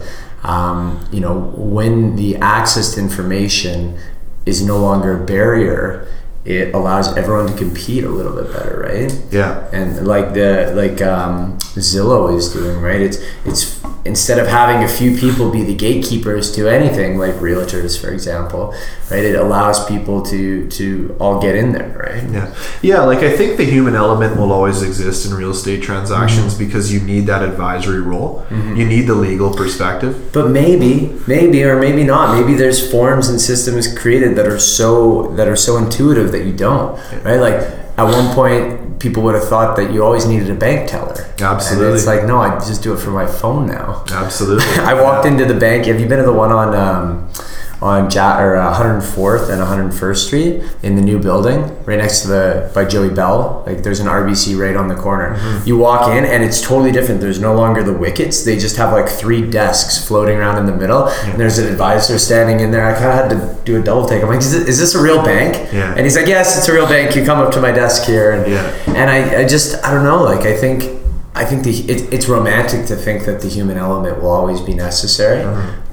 [0.48, 4.00] um, you know, when the access to information
[4.46, 6.08] is no longer a barrier,
[6.46, 9.14] it allows everyone to compete a little bit better, right?
[9.30, 9.70] Yeah.
[9.74, 13.02] And like the like um, Zillow is doing, right?
[13.02, 13.77] It's it's
[14.08, 18.74] instead of having a few people be the gatekeepers to anything, like realtors, for example,
[19.12, 19.24] right?
[19.32, 22.24] It allows people to to all get in there, right?
[22.32, 23.02] Yeah, yeah.
[23.02, 26.66] Like I think the human element will always exist in real estate transactions Mm-hmm.
[26.66, 28.46] because you need that advisory role.
[28.80, 30.14] You need the legal perspective.
[30.32, 32.26] But maybe, maybe, or maybe not.
[32.40, 36.54] Maybe there's forms and systems created that are so that are so intuitive that you
[36.54, 37.38] don't, right?
[37.48, 37.60] Like
[37.98, 38.66] at one point,
[39.00, 41.34] people would have thought that you always needed a bank teller.
[41.40, 41.88] Absolutely.
[41.88, 44.04] And it's like no, I just do it from my phone now.
[44.12, 44.66] Absolutely.
[44.84, 45.86] I walked into the bank.
[45.86, 47.30] Have you been to the one on um,
[47.82, 52.28] on ja- or uh, 104th and 101st Street in the new building, right next to
[52.28, 53.64] the by Joey Bell?
[53.68, 55.36] Like there's an RBC right on the corner.
[55.36, 55.68] Mm-hmm.
[55.68, 57.22] You walk in and it's totally different.
[57.22, 58.44] There's no longer the wickets.
[58.44, 62.18] They just have like three desks floating around in the middle, and there's an advisor
[62.18, 62.86] standing in there.
[62.88, 64.24] I kind of had to do a double take.
[64.24, 65.72] I'm like, is, it, is this a real bank?
[65.72, 65.92] Yeah.
[65.94, 67.16] And he's like, yes, it's a real bank.
[67.16, 68.64] You come up to my desk here, and Yeah.
[68.88, 70.24] and I, I just I don't know.
[70.24, 70.96] Like I think
[71.36, 74.74] I think the it, it's romantic to think that the human element will always be
[74.74, 75.44] necessary,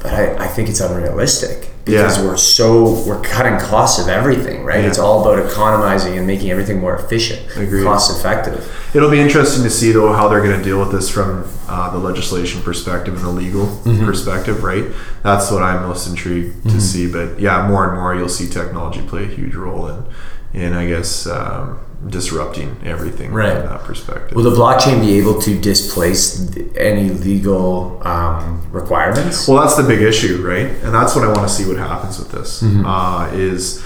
[0.04, 2.24] but I, I think it's unrealistic because Yeah.
[2.24, 4.82] we're so we're cutting costs of everything, right?
[4.82, 4.88] Yeah.
[4.88, 7.82] It's all about economizing and making everything more efficient, Agreed.
[7.84, 8.70] cost effective.
[8.94, 11.90] It'll be interesting to see though how they're going to deal with this from uh,
[11.90, 14.04] the legislation perspective and the legal Mm-hmm.
[14.04, 14.84] perspective, right?
[15.22, 17.10] That's what I'm most intrigued to see.
[17.10, 20.04] But yeah, more and more you'll see technology play a huge role in,
[20.52, 23.56] in I guess um, disrupting everything Right.
[23.58, 24.36] from that perspective.
[24.36, 29.48] Will the blockchain be able to displace any legal um, requirements?
[29.48, 30.66] Well, that's the big issue, right?
[30.84, 32.62] And that's what I want to see what happens with this.
[32.62, 32.84] Mm-hmm.
[32.86, 33.82] Uh, is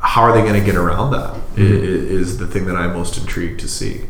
[0.00, 1.30] how are they going to get around that?
[1.56, 4.02] i- Is the thing that I'm most intrigued to see,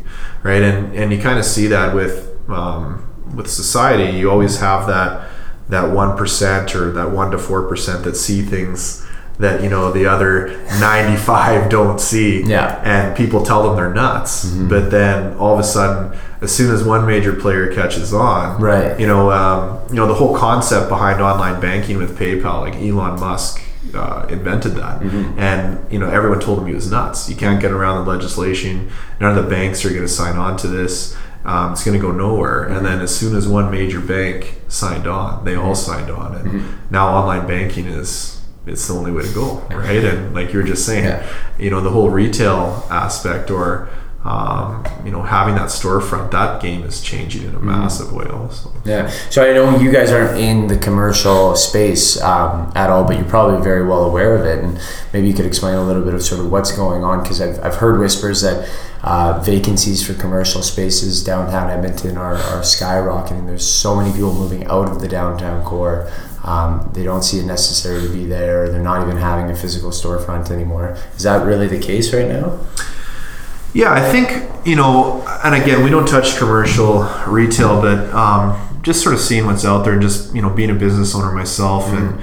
[0.43, 0.61] right?
[0.61, 3.03] And and you kind of see that with um,
[3.35, 4.17] with society.
[4.17, 5.29] You always have that
[5.69, 9.05] that one percent or that one to four percent that see things
[9.43, 10.47] that you know the other
[10.79, 12.41] 95 don't see.
[12.43, 12.81] Yeah.
[12.83, 14.45] and people tell them they're nuts.
[14.45, 18.99] But then all of a sudden as soon as one major player catches on Right.
[18.99, 23.19] you know um, you know the whole concept behind online banking with PayPal like Elon
[23.19, 23.61] Musk
[23.93, 25.01] uh, invented that.
[25.37, 27.29] And you know everyone told him he was nuts.
[27.29, 28.89] You can't get around the legislation.
[29.19, 31.15] None of the banks are going to sign on to this.
[31.45, 32.63] Um, it's going to go nowhere.
[32.63, 36.35] And then as soon as one major bank signed on they all signed on.
[36.35, 36.49] And
[36.89, 38.32] now online banking is
[38.65, 41.27] it's the only way to go right and like you were just saying Yeah.
[41.59, 43.89] you know the whole retail aspect or
[44.25, 48.71] um, you know having that storefront that game is changing in a massive way also
[48.85, 49.09] Yeah.
[49.29, 53.27] So I know you guys aren't in the commercial space um, at all, but you're
[53.27, 54.63] probably very well aware of it.
[54.63, 54.79] And
[55.11, 57.59] maybe you could explain a little bit of sort of what's going on because I've,
[57.63, 58.69] I've heard whispers that
[59.03, 63.45] uh, vacancies for commercial spaces downtown Edmonton are, are skyrocketing.
[63.45, 66.09] There's so many people moving out of the downtown core.
[66.43, 68.69] Um, they don't see it necessary to be there.
[68.69, 70.97] They're not even having a physical storefront anymore.
[71.15, 72.59] Is that really the case right now?
[73.73, 79.01] Yeah, I think you know, and again, we don't touch commercial retail, but um, just
[79.01, 81.87] sort of seeing what's out there, and just you know, being a business owner myself,
[81.87, 82.21] and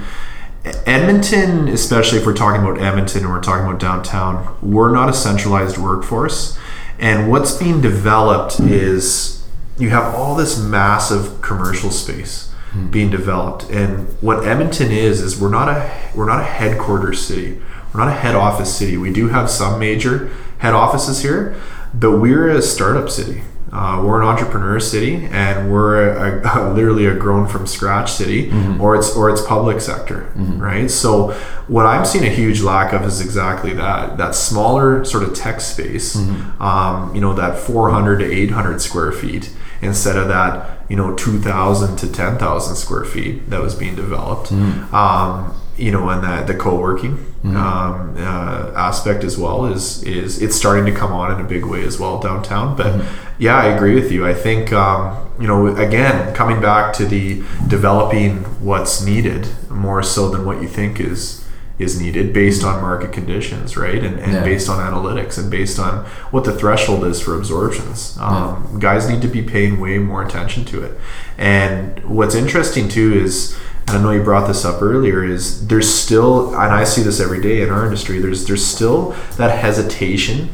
[0.85, 5.13] Edmonton, especially if we're talking about Edmonton and we're talking about downtown, we're not a
[5.13, 6.57] centralized workforce,
[7.01, 9.43] and what's being developed is
[9.77, 12.91] you have all this massive commercial space hmm.
[12.91, 17.59] being developed, and what Edmonton is is we're not a we're not a headquarters city.
[17.93, 18.95] We're not a head office city.
[18.95, 21.59] We do have some major head offices here,
[21.93, 23.41] but we're a startup city.
[23.73, 28.51] Uh, we're an entrepreneur city, and we're a, a, literally a grown from scratch city,
[28.79, 30.91] or it's or it's public sector, right?
[30.91, 31.31] So
[31.67, 35.61] what I'm seeing a huge lack of is exactly that that smaller sort of tech
[35.61, 36.15] space,
[36.59, 41.95] um, you know, that 400 to 800 square feet instead of that you know 2,000
[41.97, 44.51] to 10,000 square feet that was being developed.
[44.93, 50.55] Um, you know, and that the co-working um, uh, aspect as well is is it's
[50.55, 52.75] starting to come on in a big way as well downtown.
[52.75, 53.03] But
[53.39, 54.25] yeah, I agree with you.
[54.27, 60.29] I think um, you know again coming back to the developing what's needed more so
[60.29, 61.39] than what you think is
[61.79, 64.03] is needed based on market conditions, right?
[64.03, 64.43] And, and Yeah.
[64.43, 68.15] based on analytics and based on what the threshold is for absorptions.
[68.19, 70.91] Um, Guys need to be paying way more attention to it.
[71.39, 75.91] And what's interesting too is, and I know you brought this up earlier, is there's
[75.93, 78.19] still, and I see this every day in our industry.
[78.19, 80.49] There's there's still that hesitation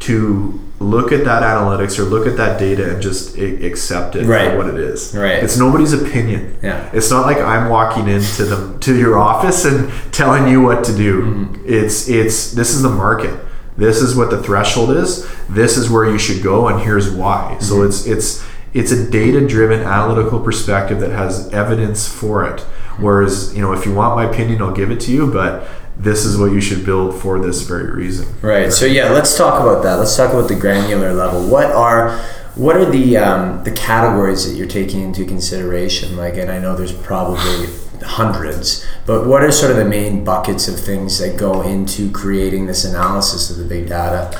[0.00, 4.52] to look at that analytics or look at that data and just accept it Right.
[4.52, 5.14] for what it is.
[5.14, 5.42] Right.
[5.44, 6.56] It's nobody's opinion.
[6.62, 6.88] Yeah.
[6.94, 10.96] It's not like I'm walking into the to your office and telling you what to
[10.96, 11.22] do.
[11.22, 11.62] Mm-hmm.
[11.66, 13.38] It's it's this is the market.
[13.76, 15.26] This is what the threshold is.
[15.50, 17.52] This is where you should go, and here's why.
[17.56, 17.62] Mm-hmm.
[17.64, 22.60] So it's it's it's a data driven analytical perspective that has evidence for it.
[22.98, 26.24] Whereas you know if you want my opinion, I'll give it to you, but this
[26.24, 28.26] is what you should build for this very reason.
[28.40, 28.72] Right.
[28.72, 29.96] So yeah, let's talk about that.
[29.96, 31.46] Let's talk about the granular level.
[31.46, 32.18] What are
[32.54, 36.16] what are the um, the categories that you're taking into consideration?
[36.16, 37.66] Like, and I know there's probably
[38.02, 42.66] hundreds, but what are sort of the main buckets of things that go into creating
[42.66, 44.38] this analysis of the big data?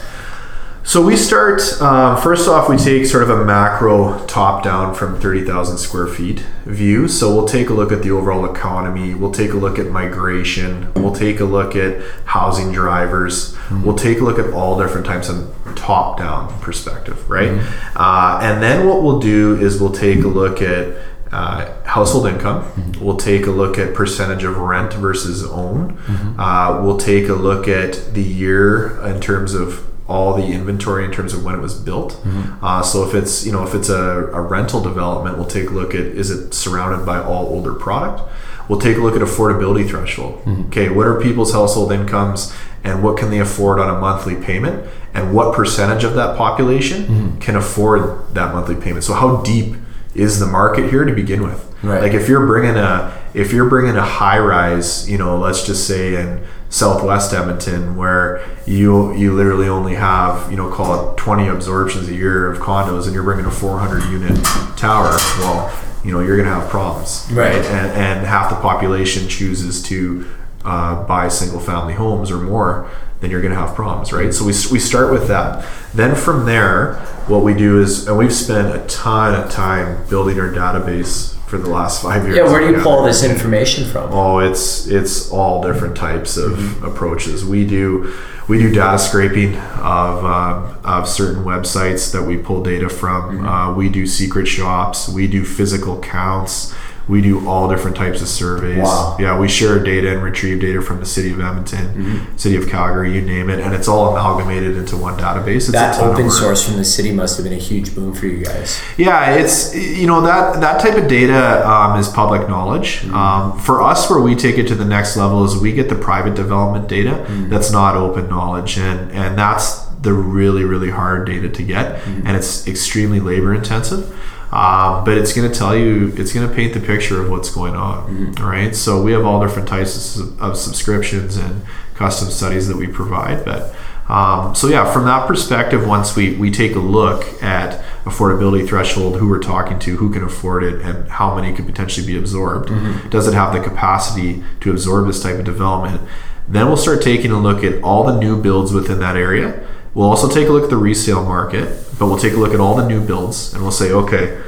[0.91, 2.69] So we start um, first off.
[2.69, 7.07] We take sort of a macro top down from thirty thousand square feet view.
[7.07, 9.15] So we'll take a look at the overall economy.
[9.15, 10.93] We'll take a look at migration.
[10.95, 13.57] We'll take a look at housing drivers.
[13.85, 17.51] We'll take a look at all different types of top down perspective, right?
[17.95, 20.97] Uh, and then what we'll do is we'll take a look at
[21.31, 22.97] uh, household income.
[23.01, 26.01] We'll take a look at percentage of rent versus own.
[26.37, 31.13] Uh, we'll take a look at the year in terms of all the inventory in
[31.13, 32.13] terms of when it was built.
[32.13, 32.65] Mm-hmm.
[32.65, 35.73] Uh, so if it's you know if it's a, a rental development, we'll take a
[35.73, 38.23] look at is it surrounded by all older product.
[38.69, 40.45] We'll take a look at affordability threshold.
[40.45, 40.67] Mm-hmm.
[40.67, 44.89] Okay, what are people's household incomes and what can they afford on a monthly payment,
[45.13, 47.39] and what percentage of that population mm-hmm.
[47.39, 49.05] can afford that monthly payment.
[49.05, 49.75] So how deep
[50.15, 51.67] is the market here to begin with?
[51.83, 52.03] Right.
[52.03, 55.87] Like if you're bringing a if you're bringing a high rise, you know, let's just
[55.87, 61.49] say in Southwest Edmonton, where you you literally only have you know call it 20
[61.49, 64.45] absorptions a year of condos, and you're bringing a 400 unit
[64.77, 67.55] tower, well, you know, you're gonna have problems, Right.
[67.55, 70.27] And, and half the population chooses to
[70.65, 72.91] uh, buy single family homes or more,
[73.21, 74.33] then you're going to have problems, right?
[74.33, 75.67] So we, we start with that.
[75.95, 76.95] Then from there,
[77.27, 81.59] what we do is, and we've spent a ton of time building our database for
[81.59, 82.37] the last five years.
[82.37, 84.13] Yeah, where do you pull this information from?
[84.13, 86.85] Oh, it's it's all different types of mm-hmm.
[86.85, 87.45] approaches.
[87.45, 88.15] We do
[88.47, 93.39] we do data scraping of, uh, of certain websites that we pull data from.
[93.39, 93.47] Mm-hmm.
[93.47, 95.09] Uh, we do secret shops.
[95.09, 96.75] We do physical counts.
[97.09, 98.83] We do all different types of surveys.
[98.83, 99.17] Wow.
[99.19, 102.37] Yeah, we share data and retrieve data from the city of Edmonton, mm-hmm.
[102.37, 105.57] city of Calgary, you name it, and it's all amalgamated into one database.
[105.57, 108.45] It's that open source from the city must have been a huge boom for you
[108.45, 108.81] guys.
[108.97, 113.01] Yeah, it's you know that that type of data um, is public knowledge.
[113.01, 113.15] Mm-hmm.
[113.15, 115.97] Um, for us, where we take it to the next level is we get the
[115.97, 117.49] private development data mm-hmm.
[117.49, 122.27] that's not open knowledge, and and that's the really really hard data to get, mm-hmm.
[122.27, 124.17] and it's extremely labor intensive.
[124.53, 127.51] Um, but it's going to tell you, it's going to paint the picture of what's
[127.51, 128.45] going on, mm-hmm.
[128.45, 128.75] right?
[128.75, 131.63] So we have all different types of, of, subscriptions and
[131.95, 133.45] custom studies that we provide.
[133.45, 133.73] But
[134.09, 139.19] um, so yeah, from that perspective, once we we take a look at affordability threshold,
[139.19, 142.71] who we're talking to, who can afford it, and how many could potentially be absorbed,
[142.71, 143.09] mm-hmm.
[143.09, 146.01] does it have the capacity to absorb this type of development?
[146.49, 150.09] Then we'll start taking a look at all the new builds within that area We'll
[150.09, 151.69] also take a look at the resale market,
[152.01, 154.41] but we'll take a look at all the new builds and we'll say, okay,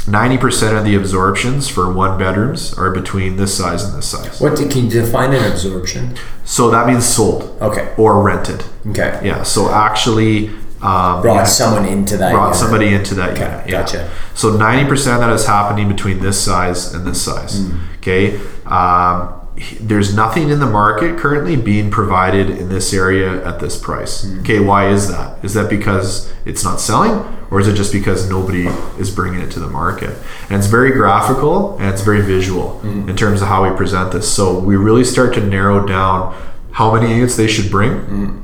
[0.00, 4.40] 90% of the absorptions for one bedrooms are between this size and this size.
[4.40, 6.16] What can you define an absorption?
[6.44, 7.56] So that means sold.
[7.62, 7.94] Okay.
[7.96, 8.64] Or rented.
[8.88, 9.20] Okay.
[9.22, 9.44] Yeah.
[9.44, 10.48] So actually
[10.82, 12.32] um, brought yeah, someone into that.
[12.32, 12.56] Brought unit.
[12.56, 13.68] somebody into that okay, unit.
[13.68, 13.82] Yeah.
[13.82, 14.10] Gotcha.
[14.34, 17.60] So 90% that is happening between this size and this size.
[17.60, 17.96] Mm.
[17.98, 18.36] Okay.
[18.66, 19.39] Um,
[19.80, 24.24] there's nothing in the market currently being provided in this area at this price.
[24.24, 24.40] Mm.
[24.40, 25.44] Okay, why is that?
[25.44, 27.12] Is that because it's not selling,
[27.50, 28.66] or is it just because nobody
[28.98, 30.16] is bringing it to the market?
[30.48, 33.08] And it's very graphical and it's very visual mm.
[33.08, 34.32] in terms of how we present this.
[34.32, 36.34] So we really start to narrow down
[36.72, 38.40] how many units they should bring, mm.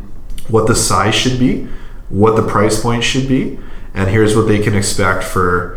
[0.48, 1.68] what the size should be,
[2.08, 3.58] what the price point should be,
[3.94, 5.76] and here's what they can expect for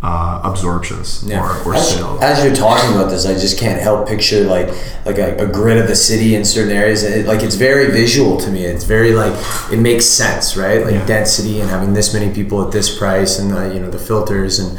[0.00, 1.42] uh, absorptions yeah.
[1.42, 2.20] or, or as, sales.
[2.22, 4.68] As you're talking about this, I just can't help picture like
[5.04, 7.02] like a, a grid of the city in certain areas.
[7.02, 8.64] It, like it's very visual to me.
[8.64, 9.32] It's very like
[9.72, 10.84] it makes sense, right?
[10.84, 11.06] Like yeah.
[11.06, 14.58] density and having this many people at this price and the you know the filters
[14.58, 14.78] and.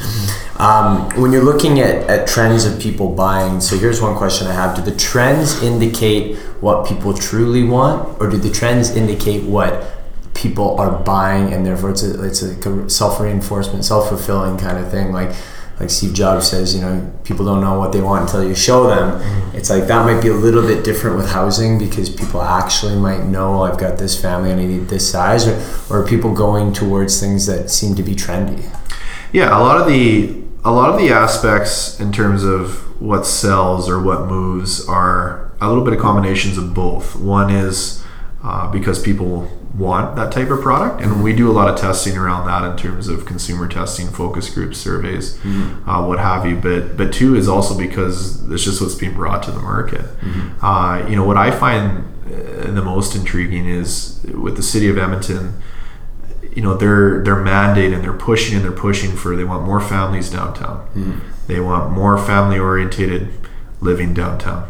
[0.60, 4.52] Um, when you're looking at, at trends of people buying, so here's one question I
[4.52, 9.99] have: Do the trends indicate what people truly want, or do the trends indicate what
[10.34, 14.90] people are buying and therefore it's a it's a self reinforcement, self fulfilling kind of
[14.92, 15.12] thing.
[15.12, 15.36] Like
[15.80, 18.88] like Steve Jobs says, you know, people don't know what they want until you show
[18.88, 19.22] them.
[19.22, 19.58] Mm-hmm.
[19.58, 23.24] It's like that might be a little bit different with housing because people actually might
[23.24, 27.20] know I've got this family and I need this size, or or people going towards
[27.20, 28.70] things that seem to be trendy.
[29.32, 33.90] Yeah, a lot of the a lot of the aspects in terms of what sells
[33.90, 37.16] or what moves are a little bit of combinations of both.
[37.16, 38.04] One is
[38.44, 39.50] uh, because people
[39.80, 42.76] want that type of product and we do a lot of testing around that in
[42.76, 45.90] terms of consumer testing focus group surveys mm-hmm.
[45.90, 49.42] uh, what have you but but two is also because it's just what's being brought
[49.42, 50.66] to the market mm-hmm.
[50.66, 54.98] uh, you know what i find uh, the most intriguing is with the city of
[54.98, 55.54] edmonton
[56.54, 59.80] you know their their mandate and they're pushing and they're pushing for they want more
[59.80, 61.20] families downtown mm-hmm.
[61.48, 63.30] they want more family orientated
[63.80, 64.70] living downtown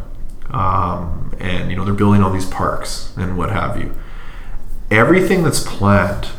[0.51, 3.95] um, and you know they're building all these parks and what have you
[4.91, 6.29] everything that's planned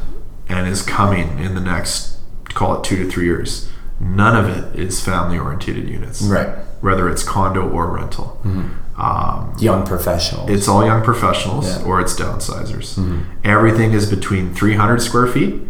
[0.48, 3.70] and is coming in the next call it two to three years
[4.00, 6.48] none of it is family oriented units right
[6.80, 9.00] whether it's condo or rental mm-hmm.
[9.00, 11.84] um, young professionals it's all young professionals yeah.
[11.84, 13.22] or it's downsizers mm-hmm.
[13.44, 15.62] everything is between 300 square feet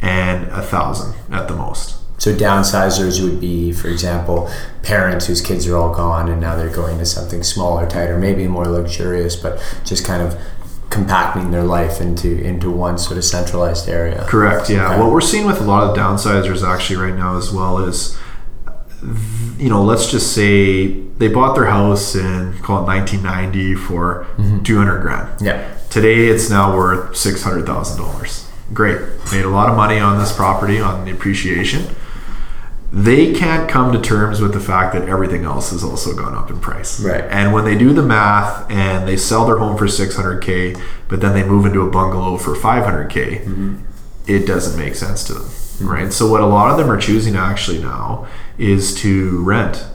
[0.00, 4.50] and a thousand at the most so downsizers would be, for example,
[4.82, 8.48] parents whose kids are all gone and now they're going to something smaller, tighter, maybe
[8.48, 10.36] more luxurious, but just kind of
[10.90, 14.24] compacting their life into into one sort of centralized area.
[14.26, 14.70] Correct.
[14.70, 14.90] Yeah.
[14.90, 15.00] Okay.
[15.00, 18.18] What we're seeing with a lot of downsizers actually right now as well is
[19.58, 24.62] you know, let's just say they bought their house in call it 1990 for mm-hmm.
[24.62, 25.40] 200 grand.
[25.40, 25.76] Yeah.
[25.90, 28.44] Today it's now worth $600,000.
[28.74, 29.00] Great.
[29.32, 31.86] Made a lot of money on this property on the appreciation
[32.92, 36.50] they can't come to terms with the fact that everything else has also gone up
[36.50, 37.00] in price.
[37.00, 37.24] Right.
[37.24, 41.34] And when they do the math and they sell their home for 600k, but then
[41.34, 43.76] they move into a bungalow for 500k, mm-hmm.
[44.26, 45.88] it doesn't make sense to them, mm-hmm.
[45.88, 46.12] right?
[46.12, 48.26] So what a lot of them are choosing actually now
[48.56, 49.86] is to rent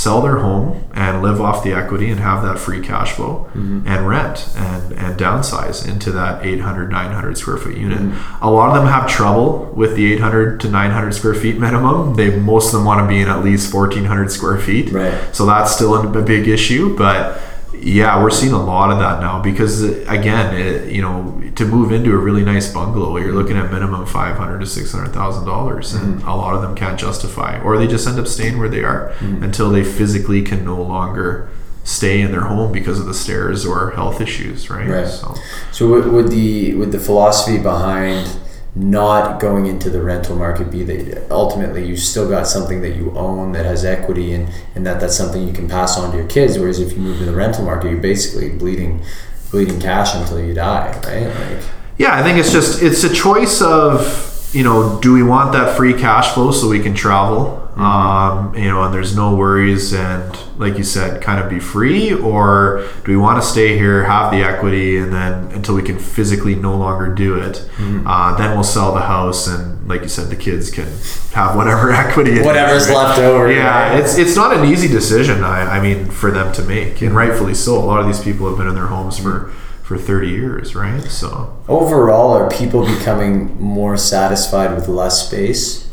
[0.00, 3.86] sell their home and live off the equity and have that free cash flow mm-hmm.
[3.86, 8.42] and rent and, and downsize into that 800 900 square foot unit mm-hmm.
[8.42, 12.34] a lot of them have trouble with the 800 to 900 square feet minimum they
[12.34, 15.74] most of them want to be in at least 1400 square feet right so that's
[15.76, 17.38] still a big issue but
[17.82, 21.92] yeah, we're seeing a lot of that now because again, it, you know, to move
[21.92, 25.46] into a really nice bungalow, you're looking at minimum five hundred to six hundred thousand
[25.46, 26.28] dollars, and Mm-hmm.
[26.28, 29.12] a lot of them can't justify, or they just end up staying where they are
[29.20, 29.42] Mm-hmm.
[29.42, 31.48] until they physically can no longer
[31.84, 34.86] stay in their home because of the stairs or health issues, right?
[34.88, 35.08] Right.
[35.08, 35.34] So,
[35.72, 38.28] So would the would the philosophy behind
[38.74, 43.10] not going into the rental market be that ultimately you still got something that you
[43.16, 46.26] own that has equity and, and that that's something you can pass on to your
[46.28, 49.02] kids whereas if you move to the rental market you're basically bleeding
[49.50, 51.26] bleeding cash until you die right?
[51.26, 51.64] Like
[52.00, 55.76] yeah, I think it's just it's a choice of you know, do we want that
[55.76, 57.56] free cash flow so we can travel?
[57.70, 57.80] Mm-hmm.
[57.82, 62.12] Um, you know, and there's no worries, and like you said, kind of be free,
[62.12, 65.98] or do we want to stay here, have the equity, and then until we can
[65.98, 68.06] physically no longer do it, Mm-hmm.
[68.06, 70.88] uh, then we'll sell the house, and like you said, the kids can
[71.32, 72.96] have whatever equity, Whatever's right?
[72.96, 74.00] left over, Yeah, right?
[74.00, 75.42] it's it's not an easy decision.
[75.44, 77.78] I, I mean, for them to make, and rightfully so.
[77.78, 79.52] A lot of these people have been in their homes for
[79.90, 81.02] for 30 years, right?
[81.02, 81.52] So.
[81.66, 85.90] overall are people becoming more satisfied with less space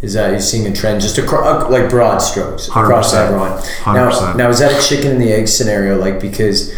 [0.00, 3.18] is that you're seeing a trend just across like broad strokes across 100%.
[3.18, 3.50] everyone
[3.94, 4.36] now 100%.
[4.36, 6.72] now is that a chicken and the egg scenario like because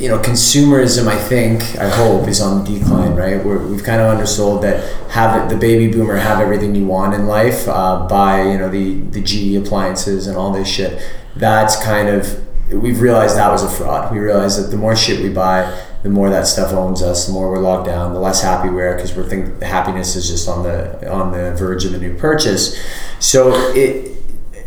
[0.00, 4.00] you know consumerism i think i hope is on the decline right We're, we've kind
[4.00, 4.76] of undersold that
[5.10, 8.70] have it, the baby boomer have everything you want in life uh, buy you know
[8.70, 11.02] the the ge appliances and all this shit
[11.36, 14.12] that's kind of we've realized that was a fraud.
[14.12, 17.32] We realized that the more shit we buy the more that stuff owns us the
[17.32, 20.48] more we're locked down the less happy we are because we're think happiness is just
[20.48, 22.80] on the on the verge of a new purchase.
[23.18, 24.16] So it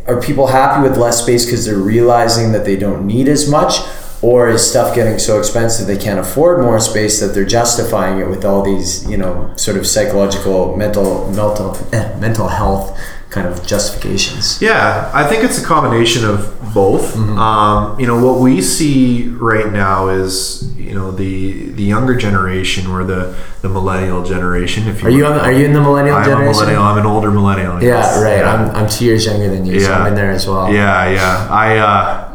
[0.08, 3.80] are people happy with less space because they're realizing that they don't need as much?
[4.24, 8.28] Or is stuff getting so expensive they can't afford more space that they're justifying it
[8.28, 11.78] with all these you know sort of psychological mental mental
[12.20, 13.00] mental health
[13.30, 14.62] kind of justifications?
[14.62, 17.14] Yeah, I think it's a combination of both.
[17.14, 17.38] Mm-hmm.
[17.38, 22.88] Um, you know, what we see right now is you know the the younger generation
[22.88, 24.88] or the the millennial generation.
[24.88, 26.84] If you are you on, are you in the millennial I'm a millennial.
[26.84, 27.82] I'm an older millennial.
[27.82, 28.22] yeah yes.
[28.22, 28.54] right Yeah.
[28.54, 30.00] I'm, I'm two years younger than you so Yeah.
[30.00, 31.48] i'm in there as well Yeah, yeah.
[31.50, 32.28] I uh,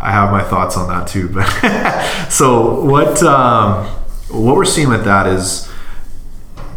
[0.00, 1.28] I have my thoughts on that too.
[1.28, 1.46] But
[2.30, 3.86] so what um,
[4.30, 5.68] what we're seeing with that is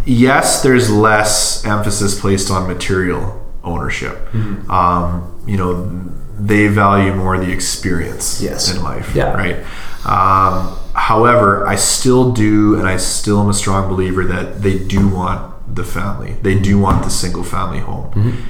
[0.05, 4.15] yes, there's less emphasis placed on material ownership.
[4.33, 4.69] Mm-hmm.
[4.69, 8.73] Um, you know, they value more the experience Yes.
[8.73, 9.13] in life.
[9.15, 9.33] Yeah.
[9.33, 9.57] Right.
[10.05, 15.07] Um, however, I still do, and I still am a strong believer that they do
[15.07, 16.35] want the family.
[16.41, 18.43] They do want the single family home.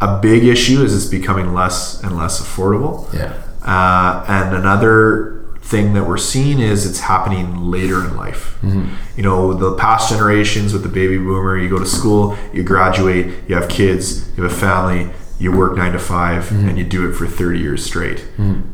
[0.00, 3.12] A big issue is it's becoming less and less affordable.
[3.12, 3.32] yeah
[3.62, 8.56] Uh, and another thing that we're seeing is it's happening later in life.
[9.16, 13.26] You know, the past generations with the baby boomer, you go to school, you graduate,
[13.46, 15.10] you have kids, you have a family,
[15.40, 18.22] you work nine to 5 and you do it for 30 years straight,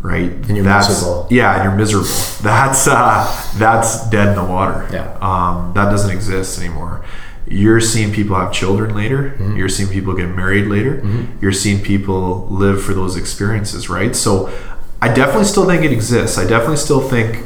[0.03, 0.33] right?
[0.33, 1.29] And you're that's, miserable.
[1.31, 2.09] Yeah, and you're miserable.
[2.43, 4.87] That's uh, that's dead in the water.
[4.93, 5.17] Yeah.
[5.21, 7.05] Um, that doesn't exist anymore.
[7.49, 9.31] You're seeing people have children later.
[9.31, 9.57] Mm-hmm.
[9.57, 11.03] You're seeing people get married later.
[11.41, 14.15] You're seeing people live for those experiences, right?
[14.15, 14.53] So
[15.01, 16.39] I definitely still think it exists.
[16.39, 17.45] I definitely still think,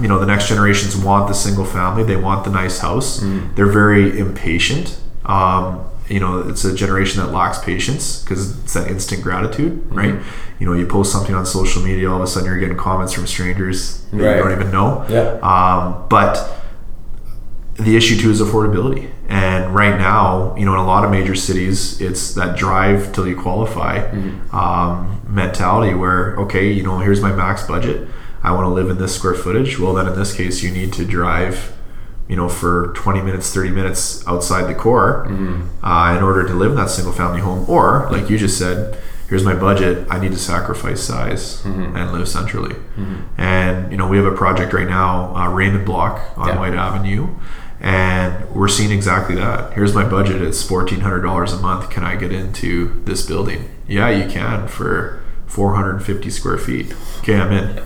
[0.00, 2.04] you know, the next generations want the single family.
[2.04, 3.20] They want the nice house.
[3.20, 3.54] Mm-hmm.
[3.54, 4.98] They're very impatient.
[5.24, 9.94] Um, you know, it's a generation that lacks patience because it's that instant gratitude, Mm-hmm.
[9.98, 10.22] right?
[10.58, 13.12] You know, you post something on social media, all of a sudden you're getting comments
[13.12, 14.36] from strangers that Right.
[14.36, 15.04] you don't even know.
[15.08, 15.38] Yeah.
[15.42, 16.54] Um, but
[17.74, 19.08] the issue too is affordability.
[19.28, 23.28] And right now, you know, in a lot of major cities, it's that drive till
[23.28, 23.98] you qualify
[24.52, 28.08] um, mentality where, okay, you know, here's my max budget.
[28.42, 29.78] I want to live in this square footage.
[29.78, 31.72] Well, then in this case, you need to drive,
[32.28, 35.26] you know, for 20 minutes, 30 minutes outside the core
[35.82, 37.64] uh, in order to live in that single family home.
[37.68, 38.98] Or, like you just said,
[39.28, 40.06] here's my budget.
[40.10, 42.76] I need to sacrifice size and live centrally.
[43.38, 46.58] And, you know, we have a project right now, uh, Raymond Block on Yeah.
[46.58, 47.28] White Avenue.
[47.80, 49.72] And we're seeing exactly that.
[49.74, 50.42] Here's my budget.
[50.42, 51.90] It's fourteen hundred dollars a month.
[51.90, 53.70] Can I get into this building?
[53.86, 56.92] Yeah, you can for four hundred and fifty square feet.
[57.20, 57.80] Okay, I'm in.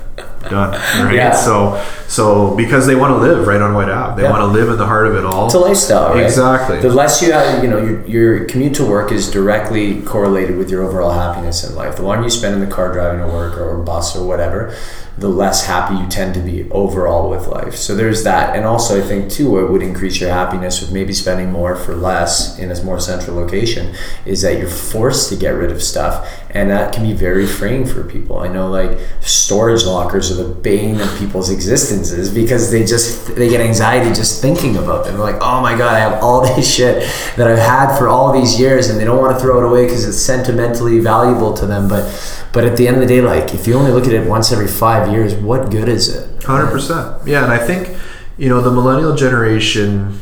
[0.51, 0.73] Done.
[1.05, 1.15] Right.
[1.15, 1.33] Yeah.
[1.33, 4.31] So, so because they want to live right on White Ave, they Yeah.
[4.31, 5.47] want to live in the heart of it all.
[5.47, 6.25] It's a lifestyle, right?
[6.25, 6.81] Exactly.
[6.81, 10.69] The less you have, you know, your, your commute to work is directly correlated with
[10.71, 11.97] your overall happiness in life.
[11.97, 14.75] The longer you spend in the car driving to work or bus or whatever,
[15.19, 17.77] the less happy you tend to be overall with life.
[17.77, 18.57] So there's that.
[18.57, 21.95] And also, I think, too, what would increase your happiness with maybe spending more for
[21.95, 23.95] less in a more central location
[24.25, 26.29] is that you're forced to get rid of stuff.
[26.51, 28.39] And that can be very freeing for people.
[28.39, 33.49] I know, like, storage lockers are the bane of people's existences because they just they
[33.49, 35.15] get anxiety just thinking about them.
[35.15, 37.03] They're like, oh my god, I have all this shit
[37.37, 39.85] that I've had for all these years, and they don't want to throw it away
[39.85, 41.89] because it's sentimentally valuable to them.
[41.89, 42.05] But
[42.53, 44.53] but at the end of the day, like if you only look at it once
[44.53, 46.43] every five years, what good is it?
[46.45, 47.27] Hundred percent.
[47.27, 47.97] Yeah, and I think
[48.37, 50.21] you know the millennial generation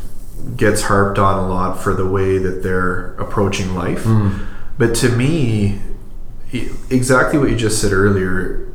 [0.57, 4.05] gets harped on a lot for the way that they're approaching life.
[4.05, 4.47] Mm.
[4.77, 5.81] But to me,
[6.91, 8.70] exactly what you just said earlier,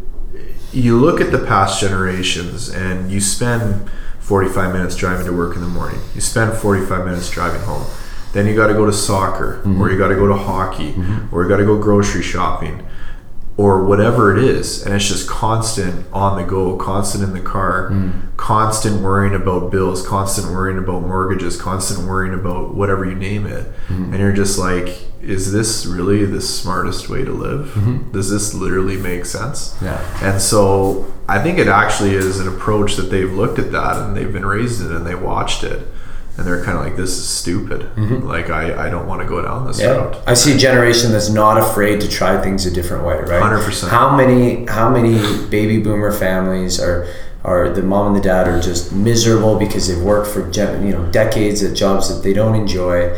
[0.76, 5.62] you look at the past generations and you spend 45 minutes driving to work in
[5.62, 6.00] the morning.
[6.14, 7.86] You spend 45 minutes driving home.
[8.34, 9.82] Then you got to go to soccer, mm-hmm.
[9.82, 11.34] or you got to go to hockey, mm-hmm.
[11.34, 12.86] or you got to go grocery shopping
[13.58, 17.90] or whatever it is and it's just constant on the go constant in the car
[17.90, 18.22] mm.
[18.36, 23.66] constant worrying about bills constant worrying about mortgages constant worrying about whatever you name it
[23.88, 24.06] mm.
[24.12, 28.12] and you're just like is this really the smartest way to live mm-hmm.
[28.12, 32.96] does this literally make sense yeah and so i think it actually is an approach
[32.96, 35.88] that they've looked at that and they've been raised in it and they watched it
[36.38, 37.82] and they're kind of like, "This is stupid.
[37.96, 38.28] Mm-hmm.
[38.28, 39.92] Like, I, I don't want to go down this yeah.
[39.92, 43.42] route." I see a generation that's not afraid to try things a different way, right?
[43.42, 43.92] Hundred percent.
[43.92, 45.18] How many how many
[45.48, 47.08] baby boomer families are
[47.46, 51.06] are the mom and the dad are just miserable because they've worked for you know
[51.12, 53.16] decades at jobs that they don't enjoy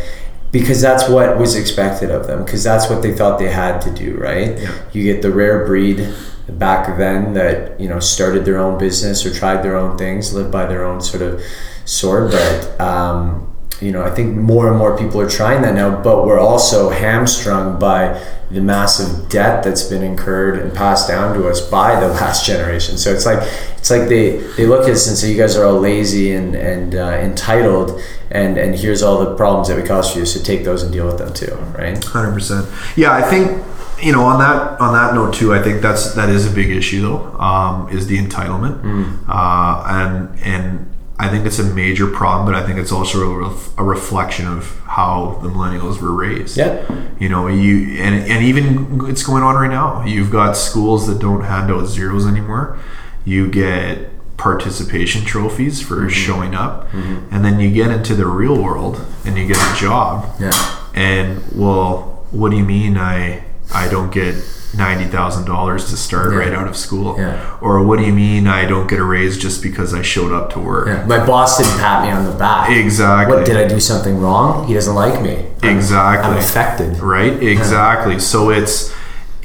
[0.51, 3.89] because that's what was expected of them because that's what they thought they had to
[3.91, 4.73] do right yeah.
[4.91, 6.13] you get the rare breed
[6.49, 10.51] back then that you know started their own business or tried their own things lived
[10.51, 11.41] by their own sort of
[11.85, 12.31] sword.
[12.31, 13.43] But um,
[13.79, 16.89] you know i think more and more people are trying that now but we're also
[16.89, 18.19] hamstrung by
[18.49, 22.97] the massive debt that's been incurred and passed down to us by the last generation.
[22.97, 23.39] So it's like
[23.77, 26.55] it's like they they look at us and say you guys are all lazy and
[26.55, 30.41] and uh, entitled and and here's all the problems that we cause for you so
[30.41, 31.95] take those and deal with them too right?
[31.95, 33.63] 100% yeah i think
[34.01, 36.69] you know, on that on that note too, I think that's that is a big
[36.69, 37.37] issue though.
[37.39, 39.19] Um, is the entitlement, mm.
[39.27, 43.49] uh, and and I think it's a major problem, but I think it's also a,
[43.49, 46.57] ref, a, reflection of how the millennials were raised.
[46.57, 46.85] Yeah,
[47.19, 50.05] you know, you and and even it's going on right now.
[50.05, 52.77] You've got schools that don't hand out zeros anymore.
[53.25, 56.09] You get participation trophies for mm-hmm.
[56.09, 57.33] showing up, mm-hmm.
[57.33, 60.35] and then you get into the real world and you get a job.
[60.39, 60.51] Yeah,
[60.93, 64.35] and well, what do you mean I I don't get
[64.75, 66.39] ninety thousand dollars to start yeah.
[66.39, 67.17] right out of school.
[67.17, 67.57] Yeah.
[67.61, 70.51] Or what do you mean I don't get a raise just because I showed up
[70.53, 70.87] to work?
[70.87, 71.05] Yeah.
[71.05, 72.69] My boss didn't pat me on the back.
[72.69, 73.35] Exactly.
[73.35, 74.67] What did I do something wrong?
[74.67, 75.45] He doesn't like me.
[75.63, 76.29] Exactly.
[76.29, 76.99] I'm, I'm affected.
[76.99, 77.41] Right.
[77.41, 78.19] Exactly.
[78.19, 78.93] So it's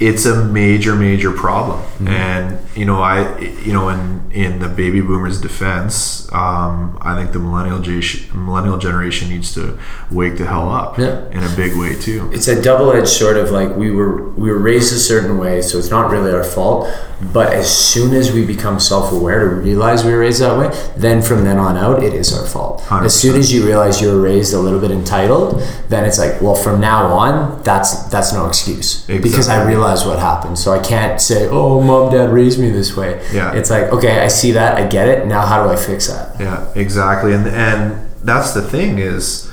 [0.07, 2.07] it's a major major problem mm-hmm.
[2.07, 7.31] and you know i you know in in the baby boomers defense um, i think
[7.31, 7.79] the millennial
[8.33, 9.77] millennial generation needs to
[10.11, 11.27] wake the hell up yeah.
[11.29, 14.59] in a big way too it's a double-edged sort of like we were we were
[14.59, 16.87] raised a certain way so it's not really our fault
[17.31, 21.21] but as soon as we become self-aware to realize we were raised that way then
[21.21, 23.05] from then on out it is our fault 100%.
[23.05, 26.41] as soon as you realize you were raised a little bit entitled then it's like
[26.41, 29.19] well from now on that's that's no excuse exactly.
[29.19, 30.57] because i realize realize what happened.
[30.57, 33.53] So I can't say, "Oh, mom, dad raised me this way." Yeah.
[33.53, 35.27] It's like, okay, I see that, I get it.
[35.27, 36.39] Now, how do I fix that?
[36.39, 37.33] Yeah, exactly.
[37.33, 39.51] And and that's the thing is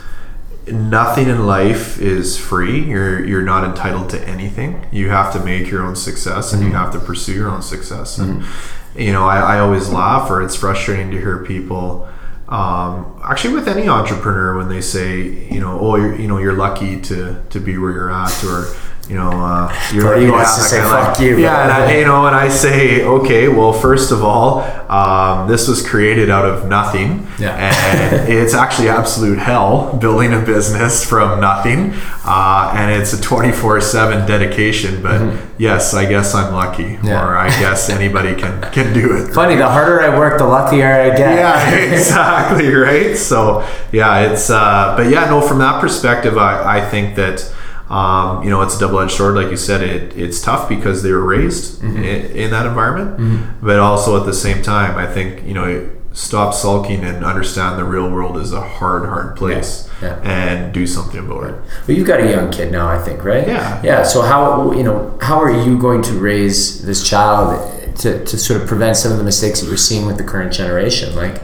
[0.66, 2.84] nothing in life is free.
[2.84, 4.86] You're you're not entitled to anything.
[4.92, 6.72] You have to make your own success and mm-hmm.
[6.72, 8.18] you have to pursue your own success.
[8.18, 9.00] And mm-hmm.
[9.00, 12.08] you know, I, I always laugh or it's frustrating to hear people
[12.50, 16.56] um, actually with any entrepreneur when they say, you know, oh, you're, you know, you're
[16.56, 18.66] lucky to to be where you're at or
[19.10, 21.36] you know, uh, you're, he wants to say fuck you.
[21.36, 25.66] Yeah, and I, you know, and I say, okay, well, first of all, um, this
[25.66, 27.56] was created out of nothing, yeah.
[27.56, 31.92] and it's actually absolute hell building a business from nothing,
[32.24, 35.02] uh, and it's a twenty four seven dedication.
[35.02, 35.54] But mm-hmm.
[35.58, 37.20] yes, I guess I'm lucky, yeah.
[37.20, 39.34] or I guess anybody can can do it.
[39.34, 41.18] Funny, the harder I work, the luckier I get.
[41.18, 43.16] Yeah, exactly right.
[43.16, 47.52] So yeah, it's uh, but yeah, no, from that perspective, I I think that.
[47.90, 49.82] Um, you know, it's a double-edged sword, like you said.
[49.82, 51.96] It it's tough because they were raised mm-hmm.
[51.96, 53.66] in, in, that environment, mm-hmm.
[53.66, 57.84] but also at the same time, I think you know, stop sulking and understand the
[57.84, 60.20] real world is a hard, hard place, yeah.
[60.22, 60.30] Yeah.
[60.30, 61.54] and do something about it.
[61.88, 63.46] Well, you've got a young kid now, I think, right?
[63.46, 63.82] Yeah.
[63.82, 64.02] Yeah.
[64.04, 68.62] So how you know how are you going to raise this child to to sort
[68.62, 71.42] of prevent some of the mistakes that we're seeing with the current generation, like?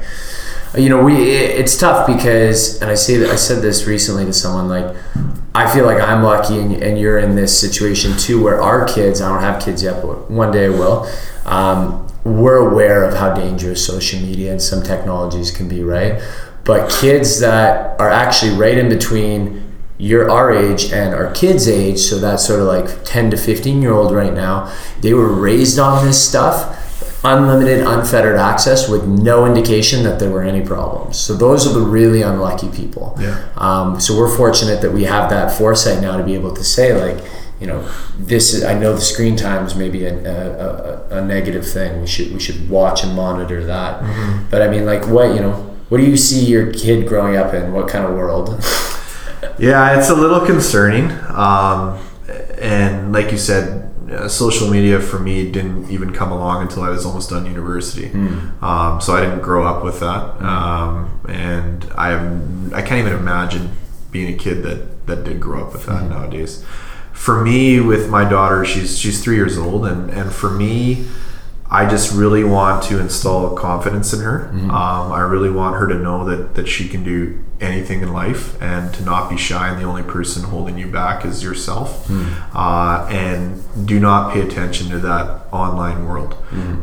[0.76, 4.32] You know, we it's tough because, and I say that I said this recently to
[4.32, 4.96] someone like,
[5.54, 9.20] I feel like I'm lucky, and, and you're in this situation too, where our kids,
[9.20, 11.10] I don't have kids yet, but one day I will.
[11.46, 16.20] Um, we're aware of how dangerous social media and some technologies can be, right?
[16.64, 19.62] But kids that are actually right in between
[19.98, 23.80] your our age and our kids' age, so that's sort of like 10 to 15
[23.80, 24.70] year old right now,
[25.00, 26.75] they were raised on this stuff
[27.34, 31.18] unlimited, unfettered access with no indication that there were any problems.
[31.18, 33.16] So those are the really unlucky people.
[33.20, 33.48] Yeah.
[33.56, 36.92] Um, so we're fortunate that we have that foresight now to be able to say
[36.94, 37.24] like,
[37.60, 38.64] you know, this is.
[38.64, 42.02] I know the screen time is maybe a, a, a, a negative thing.
[42.02, 44.02] We should we should watch and monitor that.
[44.50, 45.52] But I mean, like, what you know,
[45.88, 47.72] what do you see your kid growing up in?
[47.72, 48.62] What kind of world?
[49.58, 51.10] Yeah, it's a little concerning.
[51.28, 51.98] Um,
[52.58, 53.75] and like you said,
[54.10, 58.10] uh, social media for me didn't even come along until I was almost done university.
[58.62, 60.42] Um, so I didn't grow up with that.
[60.42, 62.14] Um, and I
[62.78, 63.70] I can't even imagine
[64.10, 66.64] being a kid that, that did grow up with that nowadays.
[67.12, 71.06] For me, with my daughter, she's she's three years old, and, and for me,
[71.70, 74.50] I just really want to install confidence in her.
[74.70, 78.60] Um, I really want her to know that, that she can do anything in life
[78.62, 82.10] and to not be shy, and the only person holding you back is yourself.
[82.54, 86.36] Uh, and do not pay attention to that online world.